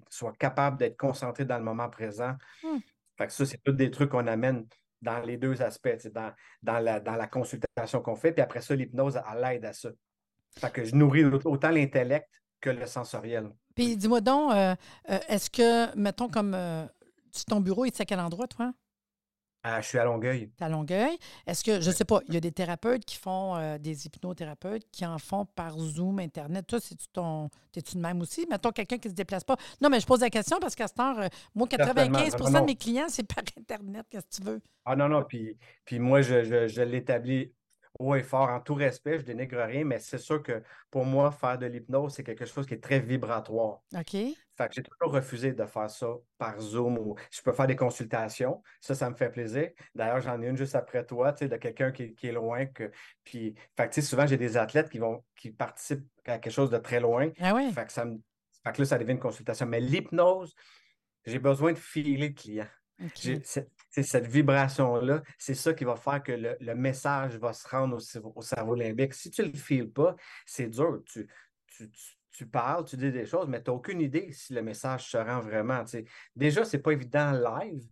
soit 0.08 0.36
capable 0.38 0.78
d'être 0.78 0.96
concentré 0.96 1.44
dans 1.44 1.58
le 1.58 1.64
moment 1.64 1.88
présent. 1.90 2.34
Mmh. 2.62 2.78
Fait 3.18 3.26
que 3.26 3.32
ça, 3.32 3.44
c'est 3.44 3.62
tous 3.62 3.72
des 3.72 3.90
trucs 3.90 4.10
qu'on 4.10 4.26
amène 4.28 4.66
dans 5.02 5.20
les 5.20 5.36
deux 5.36 5.60
aspects, 5.62 6.08
dans, 6.12 6.32
dans, 6.62 6.78
la, 6.78 7.00
dans 7.00 7.16
la 7.16 7.26
consultation 7.26 8.00
qu'on 8.00 8.16
fait. 8.16 8.32
Puis 8.32 8.42
après 8.42 8.60
ça, 8.60 8.74
l'hypnose, 8.74 9.16
à 9.16 9.34
l'aide 9.36 9.64
à 9.64 9.72
ça. 9.72 9.90
Fait 10.58 10.72
que 10.72 10.84
je 10.84 10.94
nourris 10.94 11.24
autant 11.24 11.70
l'intellect 11.70 12.28
que 12.60 12.70
le 12.70 12.86
sensoriel. 12.86 13.50
Puis 13.74 13.96
dis-moi 13.96 14.20
donc, 14.20 14.52
euh, 14.52 14.74
euh, 15.10 15.18
est-ce 15.28 15.50
que, 15.50 15.94
mettons, 15.96 16.28
comme 16.28 16.54
euh, 16.54 16.86
ton 17.48 17.60
bureau 17.60 17.84
est 17.84 18.00
à 18.00 18.04
quel 18.04 18.20
endroit, 18.20 18.46
toi? 18.46 18.72
Ah, 19.66 19.80
je 19.80 19.88
suis 19.88 19.98
à 19.98 20.04
Longueuil. 20.04 20.50
à 20.60 20.68
Longueuil. 20.68 21.16
Est-ce 21.46 21.64
que, 21.64 21.80
je 21.80 21.88
ne 21.88 21.94
sais 21.94 22.04
pas, 22.04 22.20
il 22.28 22.34
y 22.34 22.36
a 22.36 22.40
des 22.40 22.52
thérapeutes 22.52 23.06
qui 23.06 23.16
font, 23.16 23.78
des 23.78 24.04
hypnothérapeutes 24.04 24.84
qui 24.92 25.06
en 25.06 25.16
font 25.18 25.46
par 25.46 25.78
Zoom, 25.78 26.18
Internet. 26.18 26.66
Toi, 26.66 26.80
c'est-tu 26.80 27.06
ton. 27.10 27.48
T'es-tu 27.72 27.96
de 27.96 28.02
même 28.02 28.20
aussi? 28.20 28.46
Mettons 28.50 28.72
quelqu'un 28.72 28.98
qui 28.98 29.08
ne 29.08 29.12
se 29.12 29.16
déplace 29.16 29.42
pas. 29.42 29.56
Non, 29.80 29.88
mais 29.88 30.00
je 30.00 30.06
pose 30.06 30.20
la 30.20 30.28
question 30.28 30.58
parce 30.60 30.74
qu'à 30.74 30.86
ce 30.86 30.92
temps, 30.92 31.14
moi, 31.54 31.66
95% 31.66 32.60
de 32.60 32.66
mes 32.66 32.76
clients, 32.76 33.06
c'est 33.08 33.26
par 33.26 33.42
Internet. 33.58 34.04
Qu'est-ce 34.10 34.26
que 34.26 34.42
tu 34.42 34.42
veux? 34.42 34.60
Ah 34.84 34.96
non, 34.96 35.08
non. 35.08 35.24
Puis, 35.24 35.56
puis 35.86 35.98
moi, 35.98 36.20
je, 36.20 36.44
je, 36.44 36.68
je 36.68 36.82
l'établis 36.82 37.50
oui, 38.00 38.22
fort, 38.22 38.48
en 38.48 38.60
tout 38.60 38.74
respect, 38.74 39.20
je 39.20 39.24
dénigre 39.24 39.58
rien, 39.58 39.84
mais 39.84 39.98
c'est 40.00 40.18
sûr 40.18 40.42
que 40.42 40.62
pour 40.90 41.04
moi, 41.04 41.30
faire 41.30 41.58
de 41.58 41.66
l'hypnose, 41.66 42.14
c'est 42.14 42.24
quelque 42.24 42.44
chose 42.44 42.66
qui 42.66 42.74
est 42.74 42.82
très 42.82 42.98
vibratoire. 42.98 43.82
OK. 43.96 44.10
Fait 44.56 44.68
que 44.68 44.74
j'ai 44.74 44.82
toujours 44.82 45.12
refusé 45.12 45.52
de 45.52 45.64
faire 45.64 45.90
ça 45.90 46.08
par 46.38 46.60
Zoom 46.60 46.98
ou 46.98 47.16
je 47.30 47.40
peux 47.42 47.52
faire 47.52 47.66
des 47.66 47.76
consultations. 47.76 48.62
Ça, 48.80 48.94
ça 48.94 49.10
me 49.10 49.14
fait 49.14 49.30
plaisir. 49.30 49.70
D'ailleurs, 49.94 50.20
j'en 50.20 50.40
ai 50.42 50.48
une 50.48 50.56
juste 50.56 50.74
après 50.74 51.04
toi, 51.04 51.32
tu 51.32 51.40
sais, 51.40 51.48
de 51.48 51.56
quelqu'un 51.56 51.92
qui, 51.92 52.14
est 52.22 52.32
loin. 52.32 52.66
Que, 52.66 52.90
puis, 53.24 53.54
fait 53.76 53.88
que, 53.88 54.00
souvent, 54.00 54.26
j'ai 54.26 54.36
des 54.36 54.56
athlètes 54.56 54.90
qui 54.90 54.98
vont 54.98 55.24
qui 55.36 55.50
participent 55.50 56.06
à 56.26 56.38
quelque 56.38 56.52
chose 56.52 56.70
de 56.70 56.78
très 56.78 57.00
loin. 57.00 57.30
Ah 57.40 57.54
oui? 57.54 57.72
Fait 57.72 57.84
que, 57.84 57.92
ça 57.92 58.04
me, 58.04 58.18
fait 58.64 58.72
que 58.72 58.82
là, 58.82 58.86
ça 58.86 58.98
devient 58.98 59.12
une 59.12 59.18
consultation. 59.18 59.66
Mais 59.66 59.80
l'hypnose, 59.80 60.54
j'ai 61.24 61.38
besoin 61.38 61.72
de 61.72 61.78
filer 61.78 62.16
le 62.16 62.32
client. 62.32 62.66
Cette 64.02 64.26
vibration-là, 64.26 65.22
c'est 65.38 65.54
ça 65.54 65.72
qui 65.72 65.84
va 65.84 65.96
faire 65.96 66.22
que 66.22 66.32
le, 66.32 66.74
message 66.74 67.36
va 67.36 67.52
se 67.52 67.66
rendre 67.68 67.96
au, 67.96 68.42
cerveau 68.42 68.74
limbique. 68.74 69.14
Si 69.14 69.30
tu 69.30 69.42
ne 69.42 69.48
le 69.48 69.56
files 69.56 69.90
pas, 69.90 70.16
c'est 70.46 70.68
dur. 70.68 71.02
Tu, 71.06 71.28
tu, 72.32 72.46
parles, 72.46 72.84
tu 72.84 72.96
dis 72.96 73.12
des 73.12 73.26
choses, 73.26 73.48
mais 73.48 73.62
tu 73.62 73.70
n'as 73.70 73.76
aucune 73.76 74.00
idée 74.00 74.32
si 74.32 74.52
le 74.52 74.62
message 74.62 75.10
se 75.10 75.16
rend 75.16 75.40
vraiment. 75.40 75.84
Déjà, 76.34 76.64
ce 76.64 76.76
n'est 76.76 76.82
pas 76.82 76.92
évident 76.92 77.32
live. 77.32 77.84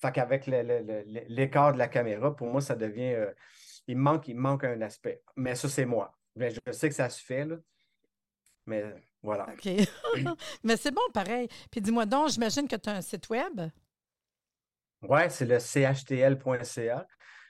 Fait 0.00 0.12
qu'avec 0.12 0.46
l'écart 0.46 1.72
de 1.72 1.78
la 1.78 1.88
caméra, 1.88 2.34
pour 2.34 2.48
moi, 2.48 2.60
ça 2.60 2.74
devient. 2.74 3.14
Euh, 3.14 3.32
il, 3.86 3.96
manque, 3.96 4.28
il 4.28 4.36
manque 4.36 4.64
un 4.64 4.80
aspect. 4.80 5.22
Mais 5.36 5.54
ça, 5.54 5.68
c'est 5.68 5.86
moi. 5.86 6.16
Mais 6.34 6.50
je 6.50 6.72
sais 6.72 6.88
que 6.88 6.94
ça 6.94 7.08
se 7.08 7.22
fait, 7.22 7.44
là. 7.44 7.56
Mais 8.66 8.84
voilà. 9.22 9.46
OK. 9.52 9.68
mais 10.64 10.76
c'est 10.76 10.92
bon, 10.92 11.02
pareil. 11.12 11.48
Puis 11.70 11.80
dis-moi 11.80 12.06
donc, 12.06 12.30
j'imagine 12.30 12.66
que 12.66 12.76
tu 12.76 12.88
as 12.88 12.94
un 12.94 13.00
site 13.00 13.28
web? 13.28 13.60
Oui, 15.02 15.20
c'est 15.30 15.46
le 15.46 15.58
chtl.ca. 15.58 17.06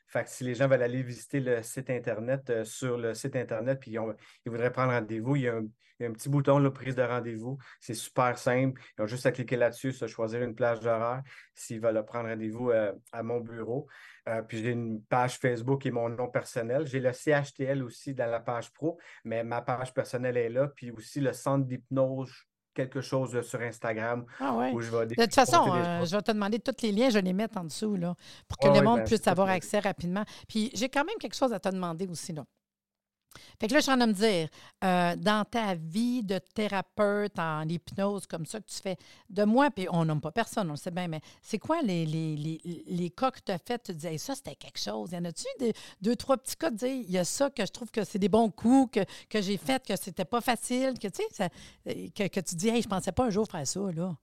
Fait 0.06 0.24
que 0.24 0.30
si 0.30 0.44
les 0.44 0.54
gens 0.54 0.68
veulent 0.68 0.82
aller 0.82 1.02
visiter 1.02 1.40
le 1.40 1.62
site 1.62 1.90
Internet, 1.90 2.50
euh, 2.50 2.64
sur 2.64 2.98
le 2.98 3.14
site 3.14 3.36
Internet, 3.36 3.78
puis 3.80 3.92
ils, 3.92 4.50
voudraient 4.50 4.72
prendre 4.72 4.92
rendez-vous, 4.92 5.36
il 5.36 5.42
y, 5.42 5.48
a 5.48 5.56
un, 5.56 6.12
petit 6.12 6.28
bouton, 6.28 6.58
là, 6.58 6.70
prise 6.70 6.96
de 6.96 7.02
rendez-vous. 7.02 7.58
C'est 7.80 7.94
super 7.94 8.36
simple. 8.36 8.80
Ils 8.98 9.02
ont 9.02 9.06
juste 9.06 9.24
à 9.26 9.32
cliquer 9.32 9.56
là-dessus, 9.56 9.92
se 9.92 10.06
choisir 10.06 10.42
une 10.42 10.54
plage 10.54 10.80
d'horaire 10.80 11.22
s'ils 11.54 11.80
veulent 11.80 12.04
prendre 12.04 12.28
rendez-vous 12.28 12.70
euh, 12.70 12.92
à 13.12 13.22
mon 13.22 13.40
bureau. 13.40 13.86
Euh, 14.28 14.42
puis 14.42 14.62
j'ai 14.62 14.70
une 14.70 15.02
page 15.02 15.38
Facebook 15.38 15.86
et 15.86 15.90
mon 15.90 16.08
nom 16.08 16.28
personnel. 16.28 16.86
J'ai 16.86 17.00
le 17.00 17.12
CHTL 17.12 17.82
aussi 17.82 18.14
dans 18.14 18.30
la 18.30 18.40
page 18.40 18.72
pro, 18.72 18.98
mais 19.24 19.44
ma 19.44 19.62
page 19.62 19.94
personnelle 19.94 20.36
est 20.36 20.50
là. 20.50 20.68
Puis 20.68 20.90
aussi 20.90 21.20
le 21.20 21.32
centre 21.32 21.66
d'hypnose 21.66 22.46
quelque 22.74 23.00
chose 23.00 23.40
sur 23.42 23.60
Instagram 23.60 24.24
ah 24.40 24.70
où 24.72 24.80
je 24.80 24.90
vais 24.90 25.06
De 25.06 25.14
toute 25.14 25.34
façon, 25.34 25.72
euh, 25.74 26.04
je 26.04 26.16
vais 26.16 26.22
te 26.22 26.32
demander 26.32 26.58
tous 26.58 26.82
les 26.82 26.92
liens, 26.92 27.08
je 27.10 27.14
vais 27.14 27.22
les 27.22 27.32
mettre 27.32 27.58
en 27.58 27.64
dessous 27.64 27.96
là, 27.96 28.14
pour 28.48 28.58
que 28.58 28.68
le 28.68 28.82
monde 28.84 29.00
ben, 29.00 29.04
puisse 29.04 29.26
avoir 29.26 29.48
accès 29.48 29.78
rapidement. 29.78 30.24
Puis 30.48 30.70
j'ai 30.74 30.88
quand 30.88 31.04
même 31.04 31.16
quelque 31.18 31.36
chose 31.36 31.52
à 31.52 31.60
te 31.60 31.68
demander 31.68 32.06
aussi. 32.06 32.32
Là. 32.32 32.44
Fait 33.60 33.68
que 33.68 33.74
là, 33.74 33.80
je 33.80 33.84
suis 33.84 33.92
en 33.92 33.96
train 33.96 34.06
de 34.06 34.12
me 34.12 34.16
dire, 34.16 34.48
euh, 34.84 35.16
dans 35.16 35.44
ta 35.44 35.74
vie 35.74 36.22
de 36.22 36.38
thérapeute 36.38 37.38
en 37.38 37.68
hypnose 37.68 38.26
comme 38.26 38.46
ça 38.46 38.60
que 38.60 38.66
tu 38.66 38.80
fais, 38.80 38.96
de 39.30 39.44
moi, 39.44 39.70
puis 39.70 39.86
on 39.90 40.04
nomme 40.04 40.20
pas 40.20 40.32
personne, 40.32 40.68
on 40.68 40.72
le 40.72 40.76
sait 40.76 40.90
bien, 40.90 41.08
mais 41.08 41.20
c'est 41.40 41.58
quoi 41.58 41.82
les, 41.82 42.04
les, 42.06 42.36
les, 42.36 42.84
les, 42.86 43.10
cas 43.10 43.30
que 43.30 43.40
tu 43.44 43.52
as 43.52 43.58
fait? 43.58 43.82
Tu 43.82 43.94
disais, 43.94 44.18
ça, 44.18 44.34
c'était 44.34 44.56
quelque 44.56 44.78
chose. 44.78 45.12
Y 45.12 45.16
en 45.16 45.24
a-tu 45.24 45.44
des, 45.58 45.72
deux, 46.00 46.16
trois 46.16 46.36
petits 46.36 46.56
cas 46.56 46.70
de 46.70 46.76
dire, 46.76 46.88
il 46.88 47.10
y 47.10 47.18
a 47.18 47.24
ça 47.24 47.50
que 47.50 47.64
je 47.64 47.70
trouve 47.70 47.90
que 47.90 48.04
c'est 48.04 48.18
des 48.18 48.28
bons 48.28 48.50
coups, 48.50 49.00
que, 49.00 49.04
que 49.28 49.40
j'ai 49.40 49.56
fait, 49.56 49.84
que 49.86 49.96
c'était 49.96 50.24
pas 50.24 50.40
facile, 50.40 50.98
que 50.98 51.08
tu 51.08 51.22
sais, 51.30 51.50
que, 51.84 52.28
que, 52.28 52.40
tu 52.40 52.54
dis, 52.54 52.68
hey, 52.68 52.82
je 52.82 52.88
pensais 52.88 53.12
pas 53.12 53.26
un 53.26 53.30
jour 53.30 53.46
faire 53.48 53.66
ça, 53.66 53.80
là? 53.94 54.16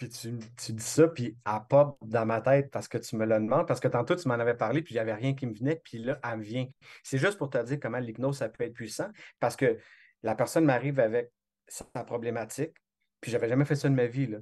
Puis 0.00 0.08
tu, 0.08 0.38
tu, 0.56 0.72
dis 0.72 0.82
ça, 0.82 1.08
puis 1.08 1.36
elle 1.44 1.60
pop 1.68 1.98
dans 2.00 2.24
ma 2.24 2.40
tête 2.40 2.70
parce 2.70 2.88
que 2.88 2.96
tu 2.96 3.16
me 3.16 3.26
le 3.26 3.34
demandes, 3.34 3.66
parce 3.66 3.80
que 3.80 3.88
tantôt 3.88 4.16
tu 4.16 4.26
m'en 4.28 4.34
avais 4.34 4.54
parlé, 4.56 4.80
puis 4.80 4.94
il 4.94 4.96
n'y 4.96 5.00
avait 5.00 5.12
rien 5.12 5.34
qui 5.34 5.46
me 5.46 5.52
venait, 5.52 5.76
puis 5.84 5.98
là, 5.98 6.18
elle 6.24 6.38
me 6.38 6.42
vient. 6.42 6.66
C'est 7.02 7.18
juste 7.18 7.36
pour 7.36 7.50
te 7.50 7.62
dire 7.62 7.78
comment 7.78 7.98
l'hypnose, 7.98 8.38
ça 8.38 8.48
peut 8.48 8.64
être 8.64 8.72
puissant, 8.72 9.10
parce 9.40 9.56
que 9.56 9.76
la 10.22 10.34
personne 10.34 10.64
m'arrive 10.64 11.00
avec 11.00 11.30
sa 11.68 11.84
problématique, 11.84 12.72
puis 13.20 13.30
j'avais 13.30 13.46
jamais 13.46 13.66
fait 13.66 13.76
ça 13.76 13.90
de 13.90 13.94
ma 13.94 14.06
vie. 14.06 14.26
Là. 14.26 14.38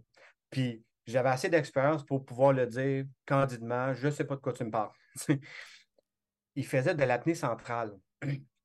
Puis 0.51 0.85
j'avais 1.09 1.31
assez 1.31 1.49
d'expérience 1.49 2.07
pour 2.07 2.25
pouvoir 2.25 2.53
le 2.53 2.69
dire 2.69 3.05
candidement, 3.27 3.93
je 3.95 4.07
ne 4.07 4.13
sais 4.13 4.25
pas 4.25 4.37
de 4.37 4.41
quoi 4.41 4.53
tu 4.53 4.63
me 4.63 4.71
parles. 4.71 4.93
il 6.55 6.67
faisait 6.67 6.95
de 6.95 7.03
l'apnée 7.03 7.35
centrale. 7.35 7.99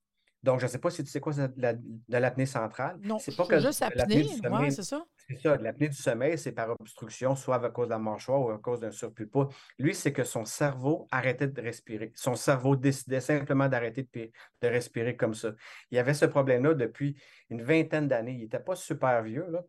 Donc, 0.44 0.60
je 0.60 0.66
ne 0.66 0.70
sais 0.70 0.78
pas 0.78 0.90
si 0.90 1.02
tu 1.02 1.10
sais 1.10 1.20
quoi 1.20 1.32
de 1.32 2.18
l'apnée 2.18 2.44
centrale. 2.44 2.98
Non, 3.02 3.18
c'est 3.18 3.34
pas 3.34 3.46
que 3.46 3.58
juste 3.58 3.80
apnée, 3.80 4.26
ouais, 4.50 4.70
c'est 4.70 4.82
ça. 4.82 5.02
C'est 5.26 5.40
ça, 5.40 5.56
l'apnée 5.56 5.88
du 5.88 5.96
sommeil, 5.96 6.36
c'est 6.36 6.52
par 6.52 6.68
obstruction, 6.68 7.34
soit 7.34 7.64
à 7.64 7.70
cause 7.70 7.86
de 7.86 7.92
la 7.92 7.98
mâchoire 7.98 8.42
ou 8.42 8.50
à 8.50 8.58
cause 8.58 8.80
d'un 8.80 8.90
surplus 8.90 9.24
de 9.24 9.30
poids. 9.30 9.48
Lui, 9.78 9.94
c'est 9.94 10.12
que 10.12 10.22
son 10.22 10.44
cerveau 10.44 11.08
arrêtait 11.10 11.48
de 11.48 11.62
respirer. 11.62 12.12
Son 12.14 12.34
cerveau 12.34 12.76
décidait 12.76 13.20
simplement 13.20 13.70
d'arrêter 13.70 14.02
de, 14.02 14.30
de, 14.60 14.68
respirer 14.68 15.16
comme 15.16 15.32
ça. 15.32 15.52
Il 15.90 15.98
avait 15.98 16.12
ce 16.12 16.26
problème-là 16.26 16.74
depuis 16.74 17.16
une 17.48 17.62
vingtaine 17.62 18.06
d'années. 18.06 18.32
Il 18.32 18.40
n'était 18.40 18.60
pas 18.60 18.76
super 18.76 19.22
vieux, 19.22 19.46
là. 19.50 19.62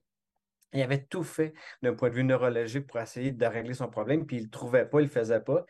Il 0.73 0.81
avait 0.81 1.05
tout 1.05 1.23
fait 1.23 1.53
d'un 1.81 1.93
point 1.93 2.09
de 2.09 2.15
vue 2.15 2.25
neurologique 2.25 2.85
pour 2.85 2.99
essayer 2.99 3.31
de 3.31 3.45
régler 3.45 3.75
son 3.75 3.88
problème, 3.88 4.25
puis 4.25 4.35
il 4.35 4.39
ne 4.39 4.45
le 4.45 4.51
trouvait 4.51 4.85
pas, 4.85 4.99
il 4.99 5.03
ne 5.03 5.07
le 5.07 5.13
faisait 5.13 5.39
pas. 5.39 5.63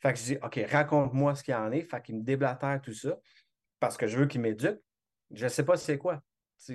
Fait 0.00 0.12
que 0.12 0.18
je 0.18 0.24
dis, 0.24 0.38
OK, 0.42 0.60
raconte-moi 0.68 1.36
ce 1.36 1.44
qu'il 1.44 1.54
y 1.54 1.56
en 1.56 1.70
est. 1.70 1.82
Fait 1.82 2.02
qu'il 2.02 2.16
me 2.16 2.22
déblatère 2.22 2.80
tout 2.82 2.92
ça 2.92 3.16
parce 3.80 3.96
que 3.96 4.06
je 4.06 4.18
veux 4.18 4.26
qu'il 4.26 4.40
m'éduque. 4.40 4.80
Je 5.30 5.44
ne 5.44 5.48
sais 5.48 5.64
pas 5.64 5.76
c'est 5.76 5.98
quoi. 5.98 6.22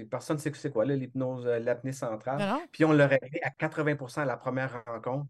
Personne 0.10 0.38
ne 0.38 0.42
sait 0.42 0.52
c'est 0.54 0.72
quoi, 0.72 0.86
l'hypnose, 0.86 1.46
euh, 1.46 1.60
l'apnée 1.60 1.92
centrale. 1.92 2.42
Puis 2.72 2.86
on 2.86 2.94
l'a 2.94 3.08
réglé 3.08 3.42
à 3.44 3.50
80% 3.50 4.22
à 4.22 4.26
la 4.26 4.38
première 4.38 4.84
rencontre, 4.86 5.28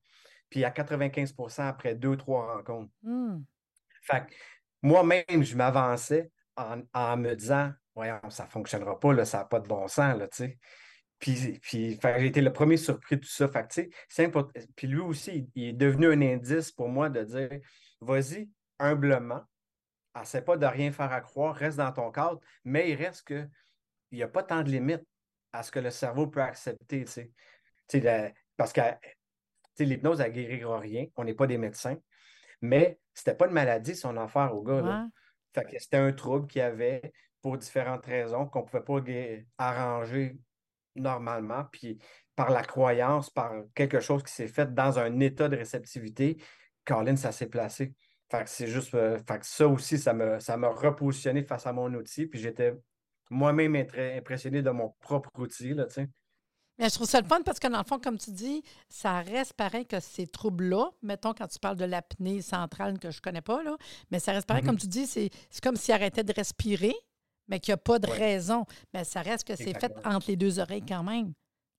puis 0.49 0.63
à 0.63 0.69
95% 0.69 1.67
après 1.67 1.95
deux, 1.95 2.15
trois 2.15 2.55
rencontres. 2.55 2.91
Hmm. 3.01 3.41
Fait 4.03 4.25
moi-même, 4.81 5.41
je 5.43 5.55
m'avançais 5.55 6.29
en, 6.55 7.17
me 7.17 7.33
disant 7.33 7.71
Voyons, 7.95 8.19
ça 8.29 8.45
ne 8.45 8.49
fonctionnera 8.49 8.99
pas, 8.99 9.13
là, 9.13 9.25
ça 9.25 9.39
n'a 9.39 9.45
pas 9.45 9.59
de 9.59 9.67
bon 9.67 9.87
sens, 9.87 10.17
là, 10.17 10.27
Puis, 11.19 11.59
puis 11.61 11.99
j'ai 12.01 12.25
été 12.25 12.41
le 12.41 12.51
premier 12.51 12.77
surpris 12.77 13.17
de 13.17 13.21
tout 13.21 13.29
ça. 13.29 13.47
Fait 13.47 13.89
Puis 14.75 14.87
lui 14.87 14.99
aussi, 14.99 15.49
il 15.55 15.69
est 15.69 15.73
devenu 15.73 16.07
un 16.07 16.21
indice 16.21 16.71
pour 16.71 16.89
moi 16.89 17.09
de 17.09 17.23
dire 17.23 17.59
Vas-y, 18.01 18.49
humblement, 18.79 19.43
essaie 20.21 20.43
pas 20.43 20.57
de 20.57 20.65
rien 20.65 20.91
faire 20.91 21.11
à 21.11 21.21
croire, 21.21 21.55
reste 21.55 21.77
dans 21.77 21.91
ton 21.91 22.11
cadre, 22.11 22.39
mais 22.63 22.91
il 22.91 22.95
reste 22.95 23.23
que 23.27 23.47
il 24.11 24.17
n'y 24.17 24.23
a 24.23 24.27
pas 24.27 24.43
tant 24.43 24.61
de 24.61 24.69
limites 24.69 25.05
à 25.51 25.63
ce 25.63 25.71
que 25.71 25.79
le 25.79 25.89
cerveau 25.89 26.27
peut 26.27 26.41
accepter. 26.41 27.05
parce 28.55 28.73
que 28.73 28.81
l'hypnose, 29.79 30.21
elle 30.21 30.31
ne 30.31 30.35
guérira 30.35 30.79
rien. 30.79 31.05
On 31.15 31.23
n'est 31.23 31.33
pas 31.33 31.47
des 31.47 31.57
médecins. 31.57 31.97
Mais 32.61 32.99
ce 33.13 33.21
n'était 33.21 33.37
pas 33.37 33.47
une 33.47 33.53
maladie, 33.53 33.95
son 33.95 34.15
affaire 34.17 34.55
au 34.55 34.61
gars. 34.61 35.07
c'était 35.55 35.97
un 35.97 36.13
trouble 36.13 36.47
qu'il 36.47 36.61
avait 36.61 37.13
pour 37.41 37.57
différentes 37.57 38.05
raisons 38.05 38.45
qu'on 38.45 38.61
ne 38.61 38.81
pouvait 38.81 39.45
pas 39.57 39.65
arranger 39.65 40.37
normalement. 40.95 41.65
Puis 41.71 41.97
par 42.35 42.51
la 42.51 42.63
croyance, 42.63 43.29
par 43.29 43.53
quelque 43.75 43.99
chose 43.99 44.23
qui 44.23 44.31
s'est 44.31 44.47
fait 44.47 44.73
dans 44.73 44.99
un 44.99 45.19
état 45.19 45.49
de 45.49 45.57
réceptivité, 45.57 46.37
Colin, 46.85 47.15
ça 47.15 47.31
s'est 47.31 47.49
placé. 47.49 47.93
Fait 48.33 48.47
c'est 48.47 48.67
juste. 48.67 48.95
Euh, 48.95 49.19
ça 49.41 49.67
aussi, 49.67 49.99
ça 49.99 50.11
m'a 50.13 50.39
ça 50.39 50.55
repositionné 50.55 51.43
face 51.43 51.67
à 51.67 51.73
mon 51.73 51.93
outil. 51.93 52.25
Puis 52.25 52.39
j'étais 52.39 52.73
moi-même 53.29 53.75
impressionné 53.75 54.63
de 54.63 54.71
mon 54.71 54.89
propre 54.99 55.29
outil, 55.37 55.75
là, 55.75 55.85
Mais 56.79 56.89
je 56.89 56.95
trouve 56.95 57.07
ça 57.07 57.21
le 57.21 57.27
fun 57.27 57.41
parce 57.45 57.59
que 57.59 57.67
dans 57.67 57.77
le 57.77 57.83
fond, 57.83 57.99
comme 57.99 58.17
tu 58.17 58.31
dis, 58.31 58.63
ça 58.89 59.21
reste 59.21 59.53
pareil 59.53 59.85
que 59.85 59.99
ces 59.99 60.25
troubles-là, 60.25 60.89
mettons 61.03 61.33
quand 61.33 61.47
tu 61.47 61.59
parles 61.59 61.77
de 61.77 61.85
l'apnée 61.85 62.41
centrale 62.41 62.97
que 62.97 63.11
je 63.11 63.17
ne 63.17 63.21
connais 63.21 63.41
pas, 63.41 63.61
là, 63.61 63.77
mais 64.09 64.17
ça 64.19 64.31
reste 64.31 64.47
pareil, 64.47 64.63
comme 64.63 64.77
mm-hmm. 64.77 64.79
tu 64.79 64.87
dis, 64.87 65.05
c'est 65.07 65.29
comme 65.61 65.75
s'il 65.75 65.93
arrêtait 65.93 66.23
de 66.23 66.33
respirer, 66.33 66.95
mais 67.47 67.59
qu'il 67.59 67.71
n'y 67.71 67.75
a 67.75 67.77
pas 67.77 67.99
de 67.99 68.09
raison. 68.09 68.65
Mais 68.95 69.03
ça 69.03 69.21
reste 69.21 69.47
que 69.47 69.55
c'est 69.55 69.79
fait 69.79 69.93
entre 70.05 70.27
les 70.27 70.37
deux 70.37 70.59
oreilles 70.59 70.85
quand 70.87 71.03
même. 71.03 71.33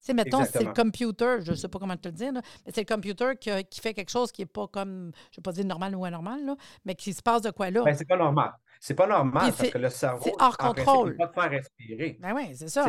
Sais, 0.05 0.13
mettons, 0.13 0.45
c'est 0.45 0.63
le 0.63 0.75
computer, 0.75 1.37
je 1.41 1.53
ne 1.53 1.57
sais 1.57 1.67
pas 1.67 1.79
comment 1.79 1.97
te 1.97 2.09
le 2.09 2.13
dire, 2.13 2.31
mais 2.31 2.43
c'est 2.75 2.83
le 2.83 2.95
computer 2.95 3.37
qui, 3.41 3.81
fait 3.81 3.95
quelque 3.95 4.11
chose 4.11 4.31
qui 4.31 4.43
n'est 4.43 4.47
pas 4.47 4.69
comme, 4.69 5.13
je 5.31 5.37
ne 5.37 5.37
vais 5.39 5.43
pas 5.43 5.53
dire 5.53 5.65
normal 5.65 5.97
ou 5.97 6.05
anormal, 6.05 6.45
là, 6.45 6.57
mais 6.85 6.95
qui 6.95 7.15
se 7.15 7.23
passe 7.23 7.41
de 7.41 7.51
quoi 7.51 7.71
là? 7.71 7.83
Ben, 7.85 7.95
c'est 7.95 8.05
pas 8.05 8.19
normal. 8.19 8.53
C'est 8.81 8.95
pas 8.95 9.07
normal 9.07 9.55
parce 9.57 9.71
que 9.71 9.79
le 9.79 9.89
cerveau. 9.89 10.25
C'est 10.25 10.35
hors 10.39 10.59
contrôle. 10.59 11.13
ne 11.13 11.17
pas 11.17 11.29
te 11.29 11.41
faire 11.41 11.51
respirer. 11.51 12.19
Ben 12.21 12.35
oui, 12.35 12.55
c'est 12.55 12.69
ça. 12.69 12.87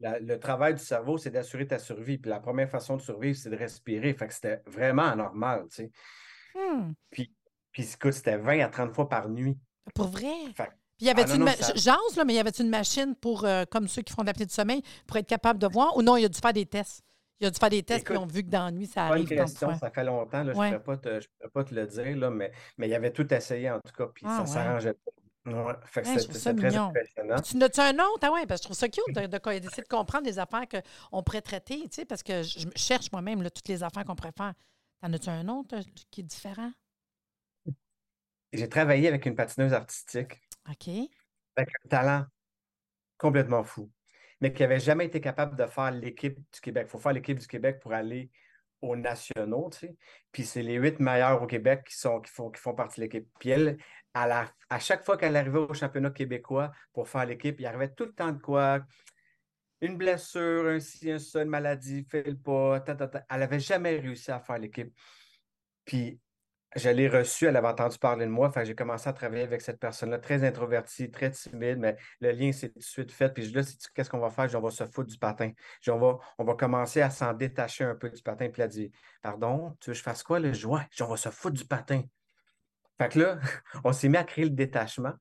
le 0.00 0.36
travail 0.38 0.72
du 0.72 0.82
cerveau, 0.82 1.18
c'est 1.18 1.30
d'assurer 1.30 1.66
ta 1.66 1.78
survie. 1.78 2.16
Puis 2.16 2.30
la 2.30 2.40
première 2.40 2.70
façon 2.70 2.96
de 2.96 3.02
survivre, 3.02 3.36
c'est 3.36 3.50
de 3.50 3.56
respirer. 3.56 4.14
Fait 4.14 4.26
que 4.26 4.32
c'était 4.32 4.62
vraiment 4.64 5.02
anormal, 5.02 5.66
tu 5.68 5.76
sais. 5.76 5.90
Hmm. 6.54 6.94
Puis, 7.10 7.34
puis 7.70 7.82
c'était 7.82 8.38
20 8.38 8.60
à 8.60 8.68
30 8.68 8.94
fois 8.94 9.10
par 9.10 9.28
nuit. 9.28 9.58
Pour 9.94 10.06
vrai? 10.06 10.32
Puis 11.00 11.06
y 11.06 11.10
avait-tu 11.10 11.32
ah, 11.32 11.34
une 11.36 11.44
là, 11.46 12.24
mais 12.26 12.34
y 12.34 12.38
avait 12.38 12.50
une 12.50 12.68
machine 12.68 13.14
pour, 13.14 13.46
euh, 13.46 13.64
comme 13.70 13.88
ceux 13.88 14.02
qui 14.02 14.12
font 14.12 14.20
de 14.20 14.26
l'apnée 14.26 14.44
du 14.44 14.52
sommeil, 14.52 14.82
pour 15.06 15.16
être 15.16 15.26
capable 15.26 15.58
de 15.58 15.66
voir? 15.66 15.96
Ou 15.96 16.02
non, 16.02 16.18
il 16.18 16.26
a 16.26 16.28
dû 16.28 16.38
faire 16.38 16.52
des 16.52 16.66
tests? 16.66 17.02
Il 17.40 17.46
a 17.46 17.50
dû 17.50 17.58
faire 17.58 17.70
des 17.70 17.82
tests, 17.82 18.10
et 18.10 18.16
ont 18.18 18.26
vu 18.26 18.42
que 18.42 18.50
dans 18.50 18.66
la 18.66 18.70
nuit, 18.70 18.86
ça 18.86 19.06
arrive. 19.06 19.26
Pas 19.26 19.34
une 19.34 19.40
question, 19.40 19.74
ça 19.78 19.90
fait 19.90 20.04
longtemps. 20.04 20.42
Là, 20.42 20.52
Je 20.52 20.74
ne 20.74 20.76
pourrais, 20.76 20.98
pas 21.54 21.64
te 21.64 21.74
le 21.74 21.86
dire, 21.86 22.18
là, 22.18 22.28
mais, 22.28 22.52
mais 22.76 22.86
il 22.86 22.92
avait 22.92 23.12
tout 23.12 23.32
essayé, 23.32 23.70
en 23.70 23.80
tout 23.80 23.94
cas, 23.96 24.08
puis 24.14 24.26
ah, 24.28 24.36
ça 24.36 24.42
ne 24.42 24.46
s'arrangeait 24.46 24.92
pas. 24.92 25.10
Ouais, 25.46 25.72
fait 25.86 26.02
que 26.02 26.08
c'est 26.20 26.52
très 26.52 26.76
impressionnant. 26.76 27.40
Tu 27.40 27.56
n'as-tu 27.56 27.80
un 27.80 27.94
autre? 27.94 28.18
Ah 28.20 28.32
ouais, 28.32 28.44
parce 28.44 28.60
que 28.60 28.64
je 28.64 28.68
trouve 28.68 28.76
ça 28.76 28.88
cute 28.90 29.02
de, 29.08 29.26
d'essayer 29.58 29.82
de, 29.82 29.88
comprendre 29.88 30.24
des 30.24 30.38
affaires 30.38 30.66
qu'on 30.68 31.22
pourrait 31.22 31.40
traiter, 31.40 31.80
tu 31.84 31.88
sais, 31.92 32.04
parce 32.04 32.22
que 32.22 32.42
je 32.42 32.68
cherche 32.76 33.10
moi-même 33.10 33.42
toutes 33.44 33.68
les 33.68 33.82
affaires 33.82 34.04
qu'on 34.04 34.16
pourrait 34.16 34.34
faire. 34.36 34.52
T'en 35.00 35.10
as-tu 35.10 35.30
un 35.30 35.48
autre 35.48 35.78
euh, 35.78 35.82
qui 36.10 36.20
est 36.20 36.24
différent? 36.24 36.70
J'ai 38.52 38.68
travaillé 38.68 39.08
avec 39.08 39.24
une 39.24 39.34
patineuse 39.34 39.72
artistique. 39.72 40.38
OK 40.68 41.10
avec 41.56 41.74
un 41.84 41.88
talent 41.88 42.26
complètement 43.18 43.64
fou, 43.64 43.90
mais 44.40 44.52
qui 44.52 44.62
n'avait 44.62 44.80
jamais 44.80 45.06
été 45.06 45.20
capable 45.20 45.56
de 45.56 45.66
faire 45.66 45.90
l'équipe 45.90 46.36
du 46.36 46.60
Québec. 46.60 46.86
Il 46.88 46.90
faut 46.90 46.98
faire 46.98 47.12
l'équipe 47.12 47.38
du 47.38 47.46
Québec 47.46 47.80
pour 47.80 47.92
aller 47.92 48.30
aux 48.80 48.96
nationaux, 48.96 49.68
tu 49.70 49.78
sais. 49.78 49.96
Puis 50.32 50.44
c'est 50.44 50.62
les 50.62 50.76
huit 50.76 50.98
meilleurs 51.00 51.42
au 51.42 51.46
Québec 51.46 51.84
qui, 51.86 51.96
sont, 51.96 52.20
qui, 52.20 52.32
font, 52.32 52.50
qui 52.50 52.60
font 52.60 52.74
partie 52.74 53.00
de 53.00 53.04
l'équipe. 53.04 53.28
Puis 53.38 53.50
elle, 53.50 53.76
à, 54.14 54.46
à 54.70 54.78
chaque 54.78 55.04
fois 55.04 55.18
qu'elle 55.18 55.36
arrivait 55.36 55.58
au 55.58 55.74
championnat 55.74 56.10
québécois 56.10 56.72
pour 56.92 57.08
faire 57.08 57.26
l'équipe, 57.26 57.60
il 57.60 57.66
arrivait 57.66 57.92
tout 57.92 58.06
le 58.06 58.14
temps 58.14 58.32
de 58.32 58.40
quoi? 58.40 58.80
Une 59.82 59.96
blessure, 59.96 60.66
un 60.66 60.80
ci, 60.80 61.10
un 61.10 61.18
ça, 61.18 61.42
une 61.42 61.48
maladie, 61.48 62.04
fait 62.04 62.22
le 62.22 62.36
pas, 62.36 62.82
Elle 62.86 63.38
n'avait 63.40 63.60
jamais 63.60 63.98
réussi 63.98 64.30
à 64.30 64.40
faire 64.40 64.58
l'équipe. 64.58 64.94
Puis 65.84 66.18
je 66.76 66.88
l'ai 66.88 67.08
reçue, 67.08 67.46
elle 67.46 67.56
avait 67.56 67.68
entendu 67.68 67.98
parler 67.98 68.26
de 68.26 68.30
moi. 68.30 68.52
j'ai 68.62 68.74
commencé 68.74 69.08
à 69.08 69.12
travailler 69.12 69.42
avec 69.42 69.60
cette 69.60 69.80
personne-là, 69.80 70.18
très 70.18 70.44
introvertie, 70.44 71.10
très 71.10 71.30
timide, 71.30 71.78
mais 71.78 71.96
le 72.20 72.30
lien 72.30 72.52
s'est 72.52 72.68
tout 72.68 72.78
de 72.78 72.84
suite 72.84 73.10
fait. 73.10 73.30
Puis 73.30 73.50
là, 73.50 73.62
qu'est-ce 73.94 74.08
qu'on 74.08 74.20
va 74.20 74.30
faire? 74.30 74.48
on 74.54 74.60
va 74.60 74.70
se 74.70 74.84
foutre 74.84 75.10
du 75.10 75.18
patin. 75.18 75.50
on, 75.88 75.98
va, 75.98 76.18
on 76.38 76.44
va 76.44 76.54
commencer 76.54 77.00
à 77.00 77.10
s'en 77.10 77.32
détacher 77.32 77.84
un 77.84 77.96
peu 77.96 78.08
du 78.08 78.22
patin. 78.22 78.48
Puis 78.50 78.62
elle 78.62 78.66
a 78.66 78.68
dit 78.68 78.92
Pardon, 79.20 79.76
tu 79.80 79.90
veux 79.90 79.94
que 79.94 79.98
je 79.98 80.02
fasse 80.02 80.22
quoi? 80.22 80.38
Le 80.38 80.52
joie, 80.52 80.84
on 81.00 81.06
va 81.06 81.16
se 81.16 81.28
foutre 81.30 81.56
du 81.56 81.64
patin. 81.66 82.02
Fait 82.98 83.08
que 83.08 83.18
là, 83.18 83.40
on 83.84 83.92
s'est 83.92 84.08
mis 84.08 84.16
à 84.16 84.24
créer 84.24 84.44
le 84.44 84.50
détachement. 84.50 85.14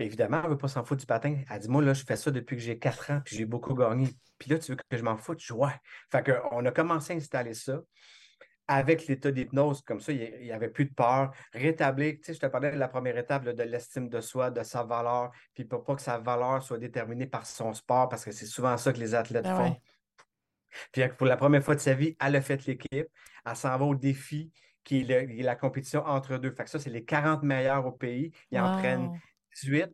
évidemment, 0.00 0.38
elle 0.38 0.46
ne 0.46 0.50
veut 0.50 0.58
pas 0.58 0.68
s'en 0.68 0.82
foutre 0.82 1.00
du 1.00 1.06
patin. 1.06 1.36
Elle 1.48 1.60
dit 1.60 1.68
Moi, 1.68 1.82
là, 1.82 1.94
je 1.94 2.02
fais 2.02 2.16
ça 2.16 2.32
depuis 2.32 2.56
que 2.56 2.62
j'ai 2.62 2.80
quatre 2.80 3.12
ans, 3.12 3.20
puis 3.24 3.36
j'ai 3.36 3.44
beaucoup 3.44 3.74
gagné. 3.74 4.08
Puis 4.38 4.50
là, 4.50 4.58
tu 4.58 4.72
veux 4.72 4.76
que 4.76 4.96
je 4.96 5.04
m'en 5.04 5.16
foute? 5.16 5.40
Je 5.40 5.52
ouais. 5.52 5.70
Fait 6.10 6.24
qu'on 6.24 6.64
a 6.64 6.72
commencé 6.72 7.12
à 7.12 7.16
installer 7.16 7.54
ça 7.54 7.80
avec 8.70 9.08
l'état 9.08 9.32
d'hypnose, 9.32 9.82
comme 9.82 9.98
ça, 9.98 10.12
il 10.12 10.42
n'y 10.42 10.52
avait 10.52 10.68
plus 10.68 10.84
de 10.84 10.94
peur. 10.94 11.32
Rétablir, 11.52 12.14
tu 12.14 12.22
sais, 12.22 12.34
je 12.34 12.38
te 12.38 12.46
parlais 12.46 12.70
de 12.70 12.78
la 12.78 12.86
première 12.86 13.18
étape 13.18 13.42
de 13.42 13.62
l'estime 13.64 14.08
de 14.08 14.20
soi, 14.20 14.52
de 14.52 14.62
sa 14.62 14.84
valeur, 14.84 15.32
puis 15.54 15.64
pour 15.64 15.82
pas 15.82 15.96
que 15.96 16.02
sa 16.02 16.18
valeur 16.18 16.62
soit 16.62 16.78
déterminée 16.78 17.26
par 17.26 17.46
son 17.46 17.74
sport, 17.74 18.08
parce 18.08 18.24
que 18.24 18.30
c'est 18.30 18.46
souvent 18.46 18.76
ça 18.76 18.92
que 18.92 19.00
les 19.00 19.16
athlètes 19.16 19.42
ben 19.42 19.56
font. 19.56 19.76
Puis 20.92 21.02
pour 21.18 21.26
la 21.26 21.36
première 21.36 21.64
fois 21.64 21.74
de 21.74 21.80
sa 21.80 21.94
vie, 21.94 22.16
elle 22.20 22.36
a 22.36 22.40
fait 22.40 22.64
l'équipe. 22.64 23.08
Elle 23.44 23.56
s'en 23.56 23.76
va 23.76 23.84
au 23.84 23.96
défi 23.96 24.52
qui 24.84 25.00
est, 25.00 25.42
la 25.42 25.56
compétition 25.56 26.06
entre 26.06 26.38
deux. 26.38 26.52
Fait 26.52 26.62
que 26.62 26.70
ça, 26.70 26.78
c'est 26.78 26.90
les 26.90 27.04
40 27.04 27.42
meilleurs 27.42 27.84
au 27.84 27.90
pays. 27.90 28.30
Ils 28.52 28.60
en 28.60 28.78
prennent 28.78 29.20
18, 29.56 29.88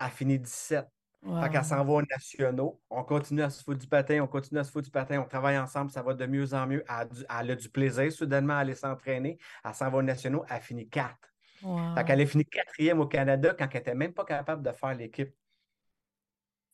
elle 0.00 0.10
finit 0.10 0.38
17. 0.38 0.84
Fait 1.22 1.50
qu'elle 1.50 1.64
s'en 1.64 1.84
va 1.84 1.92
aux 1.92 2.02
nationaux. 2.02 2.80
On 2.90 3.02
continue 3.02 3.42
à 3.42 3.50
se 3.50 3.62
foutre 3.62 3.80
du 3.80 3.88
patin, 3.88 4.20
on 4.22 4.28
continue 4.28 4.60
à 4.60 4.64
se 4.64 4.70
foutre 4.70 4.84
du 4.84 4.90
patin, 4.90 5.20
on 5.20 5.24
travaille 5.24 5.58
ensemble, 5.58 5.90
ça 5.90 6.02
va 6.02 6.14
de 6.14 6.26
mieux 6.26 6.54
en 6.54 6.66
mieux. 6.66 6.84
Elle, 6.88 7.50
a 7.50 7.56
du 7.56 7.68
plaisir 7.68 8.10
soudainement 8.12 8.54
à 8.54 8.58
aller 8.58 8.74
s'entraîner. 8.74 9.38
Elle 9.64 9.74
s'en 9.74 9.90
va 9.90 9.98
aux 9.98 10.02
nationaux, 10.02 10.44
elle 10.48 10.60
finit 10.60 10.88
quatre. 10.88 11.16
Fait 11.60 12.04
qu'elle 12.04 12.20
a 12.20 12.26
fini 12.26 12.44
quatrième 12.44 13.00
au 13.00 13.06
Canada 13.06 13.54
quand 13.58 13.66
elle 13.70 13.78
n'était 13.78 13.94
même 13.94 14.14
pas 14.14 14.24
capable 14.24 14.62
de 14.62 14.70
faire 14.72 14.94
l'équipe. 14.94 15.34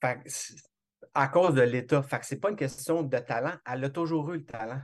Fait 0.02 0.20
à 1.14 1.28
cause 1.28 1.54
de 1.54 1.62
l'État. 1.62 2.02
Fait 2.02 2.18
que 2.18 2.26
c'est 2.26 2.40
pas 2.40 2.50
une 2.50 2.56
question 2.56 3.02
de 3.02 3.18
talent. 3.18 3.54
Elle 3.70 3.84
a 3.84 3.90
toujours 3.90 4.32
eu 4.32 4.38
le 4.38 4.44
talent. 4.44 4.82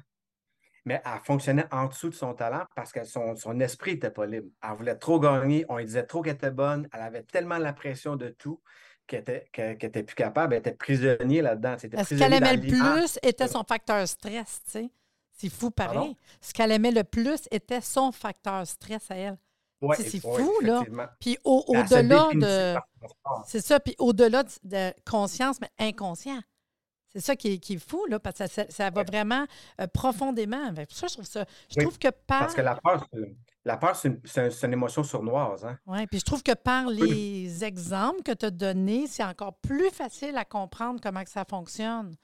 Mais 0.86 1.02
elle 1.04 1.20
fonctionnait 1.24 1.66
en 1.70 1.86
dessous 1.86 2.08
de 2.08 2.14
son 2.14 2.32
talent 2.32 2.64
parce 2.74 2.92
que 2.92 3.04
son, 3.04 3.34
esprit 3.60 3.94
n'était 3.94 4.10
pas 4.10 4.24
libre. 4.24 4.48
Elle 4.62 4.76
voulait 4.76 4.96
trop 4.96 5.20
gagner, 5.20 5.66
on 5.68 5.76
lui 5.76 5.84
disait 5.84 6.06
trop 6.06 6.22
qu'elle 6.22 6.36
était 6.36 6.50
bonne, 6.50 6.88
elle 6.92 7.02
avait 7.02 7.22
tellement 7.22 7.58
la 7.58 7.74
pression 7.74 8.16
de 8.16 8.30
tout 8.30 8.62
qu'elle 9.10 9.76
était, 9.80 10.02
plus 10.02 10.14
capable, 10.14 10.54
elle 10.54 10.60
était 10.60 10.72
prisonnière 10.72 11.42
là-dedans. 11.42 11.76
Ce 11.78 12.14
qu'elle 12.14 12.32
aimait 12.32 12.56
le 12.56 12.60
plus 12.60 13.18
était 13.22 13.48
son 13.48 13.64
facteur 13.64 14.06
stress, 14.06 14.62
tu 14.64 14.70
sais? 14.70 14.90
C'est 15.32 15.48
fou 15.48 15.70
pareil. 15.70 16.16
Ce 16.40 16.52
qu'elle 16.52 16.70
aimait 16.70 16.90
le 16.90 17.04
plus 17.04 17.40
était 17.50 17.80
son 17.80 18.12
facteur 18.12 18.66
stress 18.66 19.10
à 19.10 19.16
elle. 19.16 19.38
c'est 19.96 20.20
fou, 20.20 20.52
là. 20.62 20.84
Puis 21.18 21.38
au-delà 21.44 22.28
de. 22.34 22.78
C'est 23.46 23.64
ça, 23.64 23.80
puis 23.80 23.94
au-delà 23.98 24.44
de, 24.62 24.92
conscience, 25.08 25.58
mais 25.60 25.70
inconscient. 25.78 26.40
C'est 27.12 27.20
ça 27.20 27.34
qui 27.34 27.54
est, 27.54 27.78
fou, 27.78 28.06
là, 28.06 28.20
parce 28.20 28.38
que 28.38 28.46
ça, 28.68 28.90
va 28.90 29.02
vraiment 29.02 29.44
euh, 29.80 29.88
profondément. 29.88 30.72
ça, 30.90 31.08
je 31.08 31.14
trouve 31.14 31.24
ça. 31.24 31.44
Je 31.68 31.80
trouve 31.80 31.98
que 31.98 32.08
par. 32.08 32.40
Parce 32.40 32.54
que 32.54 32.60
la 32.60 32.76
peur, 32.76 33.08
la 33.64 33.76
peur, 33.76 33.94
c'est 33.94 34.08
une, 34.08 34.72
émotion 34.72 35.02
sournoise. 35.04 35.64
Hein? 35.64 35.78
Oui, 35.86 36.06
puis 36.06 36.18
je 36.20 36.24
trouve 36.24 36.42
que 36.42 36.54
par 36.54 36.86
les 36.86 37.62
exemples 37.62 38.22
que 38.22 38.32
tu 38.32 38.46
as 38.46 38.50
donnés, 38.50 39.06
c'est 39.06 39.24
encore 39.24 39.54
plus 39.54 39.90
facile 39.90 40.36
à 40.36 40.44
comprendre 40.44 41.00
comment 41.02 41.22
que 41.22 41.30
ça 41.30 41.44
fonctionne. 41.44 42.14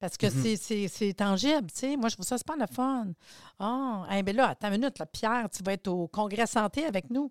Parce 0.00 0.16
que 0.16 0.26
mm-hmm. 0.26 0.88
c'est 0.88 1.14
tangible, 1.14 1.70
tu 1.70 1.78
sais. 1.78 1.96
Moi, 1.96 2.08
je 2.08 2.16
trouve 2.16 2.26
ça 2.26 2.36
pas 2.44 2.56
le 2.56 2.66
fun. 2.66 3.12
Ah, 3.60 4.04
oh, 4.10 4.22
ben 4.24 4.34
là, 4.34 4.48
attends 4.48 4.66
une 4.66 4.80
minute, 4.80 4.98
là, 4.98 5.06
Pierre, 5.06 5.48
tu 5.48 5.62
vas 5.62 5.74
être 5.74 5.86
au 5.86 6.08
congrès 6.08 6.48
santé 6.48 6.84
avec 6.84 7.08
nous. 7.10 7.30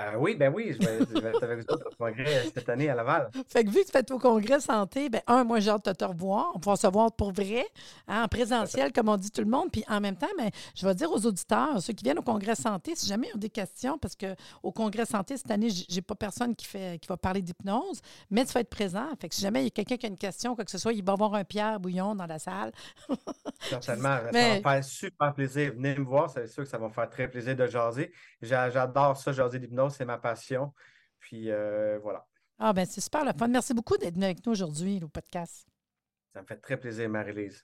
Euh, 0.00 0.16
oui, 0.18 0.34
ben 0.34 0.50
oui, 0.52 0.72
je 0.72 0.86
vais, 0.86 1.28
être 1.28 1.42
avec 1.42 1.58
vous 1.68 1.74
au 1.74 1.94
congrès 1.98 2.50
cette 2.54 2.68
année 2.70 2.88
à 2.88 2.94
Laval. 2.94 3.30
Fait 3.48 3.62
que 3.62 3.68
vu 3.68 3.80
que 3.80 3.86
tu 3.86 3.92
fais 3.92 4.10
au 4.10 4.18
congrès 4.18 4.58
santé, 4.58 5.10
ben 5.10 5.20
un, 5.26 5.44
moi 5.44 5.60
j'ai 5.60 5.70
hâte 5.70 5.84
de 5.84 5.92
te 5.92 6.04
revoir. 6.04 6.50
On 6.54 6.58
va 6.58 6.76
se 6.76 6.86
voir 6.86 7.12
pour 7.12 7.30
vrai, 7.32 7.66
hein, 8.08 8.24
en 8.24 8.28
présentiel, 8.28 8.90
comme 8.92 9.10
on 9.10 9.18
dit 9.18 9.30
tout 9.30 9.42
le 9.42 9.50
monde. 9.50 9.70
Puis 9.70 9.84
en 9.88 10.00
même 10.00 10.16
temps, 10.16 10.30
ben, 10.38 10.48
je 10.74 10.86
vais 10.86 10.94
dire 10.94 11.12
aux 11.12 11.26
auditeurs, 11.26 11.80
ceux 11.82 11.92
qui 11.92 12.04
viennent 12.04 12.18
au 12.18 12.22
congrès 12.22 12.54
santé, 12.54 12.94
si 12.96 13.06
jamais 13.06 13.28
ils 13.28 13.36
ont 13.36 13.38
des 13.38 13.50
questions, 13.50 13.98
parce 13.98 14.16
qu'au 14.16 14.72
congrès 14.72 15.04
santé, 15.04 15.36
cette 15.36 15.50
année, 15.50 15.68
j'ai 15.70 16.02
pas 16.02 16.14
personne 16.14 16.56
qui, 16.56 16.66
fait, 16.66 16.98
qui 16.98 17.06
va 17.06 17.18
parler 17.18 17.42
d'hypnose, 17.42 18.00
mais 18.30 18.46
tu 18.46 18.52
vas 18.54 18.60
être 18.60 18.70
présent. 18.70 19.08
Fait 19.20 19.28
que 19.28 19.34
si 19.34 19.42
jamais 19.42 19.60
il 19.60 19.64
y 19.64 19.68
a 19.68 19.70
quelqu'un 19.70 19.98
qui 19.98 20.06
a 20.06 20.08
une 20.08 20.16
question, 20.16 20.54
quoi 20.54 20.64
que 20.64 20.70
ce 20.70 20.78
soit, 20.78 20.94
il 20.94 21.04
va 21.04 21.12
avoir 21.12 21.34
un 21.34 21.44
Pierre 21.44 21.78
Bouillon 21.78 22.14
dans 22.14 22.26
la 22.26 22.38
salle. 22.38 22.72
Certainement. 23.60 24.16
Ça 24.32 24.60
va 24.60 24.60
faire 24.60 24.84
super 24.84 25.34
plaisir. 25.34 25.72
Venez 25.74 25.96
me 25.98 26.04
voir, 26.04 26.30
c'est 26.30 26.46
sûr 26.46 26.64
que 26.64 26.68
ça 26.68 26.78
va 26.78 26.88
me 26.88 26.92
faire 26.92 27.10
très 27.10 27.28
plaisir 27.28 27.54
de 27.54 27.66
jaser. 27.66 28.10
J'adore 28.40 29.18
ça, 29.18 29.32
jaser 29.32 29.58
d'hypnose 29.58 29.81
c'est 29.90 30.04
ma 30.04 30.18
passion. 30.18 30.72
Puis 31.18 31.50
euh, 31.50 31.98
voilà. 32.02 32.26
Ah, 32.58 32.72
ben 32.72 32.86
c'est 32.86 33.00
super 33.00 33.24
le 33.24 33.32
fun. 33.32 33.48
Merci 33.48 33.74
beaucoup 33.74 33.96
d'être 33.96 34.14
venu 34.14 34.24
avec 34.24 34.44
nous 34.46 34.52
aujourd'hui 34.52 35.00
au 35.02 35.08
podcast. 35.08 35.66
Ça 36.32 36.40
me 36.40 36.46
fait 36.46 36.56
très 36.56 36.76
plaisir, 36.78 37.08
Marie-Lise. 37.08 37.62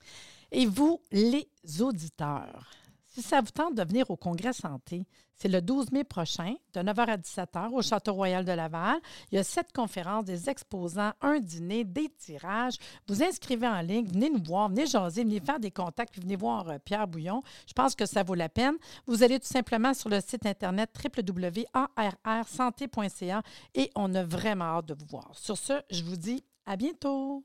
Et 0.51 0.67
vous, 0.67 1.01
les 1.11 1.49
auditeurs, 1.81 2.71
si 3.09 3.23
ça 3.23 3.41
vous 3.41 3.51
tente 3.51 3.75
de 3.75 3.83
venir 3.83 4.09
au 4.11 4.17
Congrès 4.17 4.53
Santé, 4.53 5.07
c'est 5.35 5.49
le 5.49 5.63
12 5.63 5.93
mai 5.93 6.05
prochain, 6.05 6.55
de 6.75 6.81
9h 6.81 7.09
à 7.09 7.17
17h, 7.17 7.71
au 7.71 7.81
Château 7.81 8.13
Royal 8.13 8.45
de 8.45 8.53
Laval. 8.53 8.99
Il 9.31 9.37
y 9.37 9.39
a 9.39 9.45
sept 9.45 9.73
conférences, 9.73 10.25
des 10.25 10.51
exposants, 10.51 11.13
un 11.21 11.39
dîner, 11.39 11.85
des 11.85 12.09
tirages. 12.09 12.75
Vous 13.07 13.23
inscrivez 13.23 13.69
en 13.69 13.81
ligne, 13.81 14.07
venez 14.07 14.31
nous 14.31 14.43
voir, 14.43 14.69
venez 14.69 14.87
jaser, 14.87 15.23
venez 15.23 15.39
faire 15.41 15.61
des 15.61 15.71
contacts, 15.71 16.11
puis 16.13 16.21
venez 16.21 16.35
voir 16.37 16.69
euh, 16.69 16.79
Pierre 16.85 17.07
Bouillon. 17.07 17.43
Je 17.67 17.73
pense 17.73 17.95
que 17.95 18.05
ça 18.05 18.25
vaut 18.25 18.35
la 18.35 18.49
peine. 18.49 18.75
Vous 19.07 19.23
allez 19.23 19.39
tout 19.39 19.47
simplement 19.47 19.95
sur 19.95 20.09
le 20.09 20.21
site 20.21 20.45
internet 20.45 20.91
www.arrsanté.ca 21.03 23.43
et 23.75 23.93
on 23.95 24.13
a 24.15 24.25
vraiment 24.25 24.65
hâte 24.65 24.87
de 24.87 24.95
vous 24.95 25.07
voir. 25.07 25.31
Sur 25.35 25.57
ce, 25.57 25.75
je 25.91 26.03
vous 26.03 26.17
dis 26.17 26.43
à 26.67 26.75
bientôt. 26.77 27.45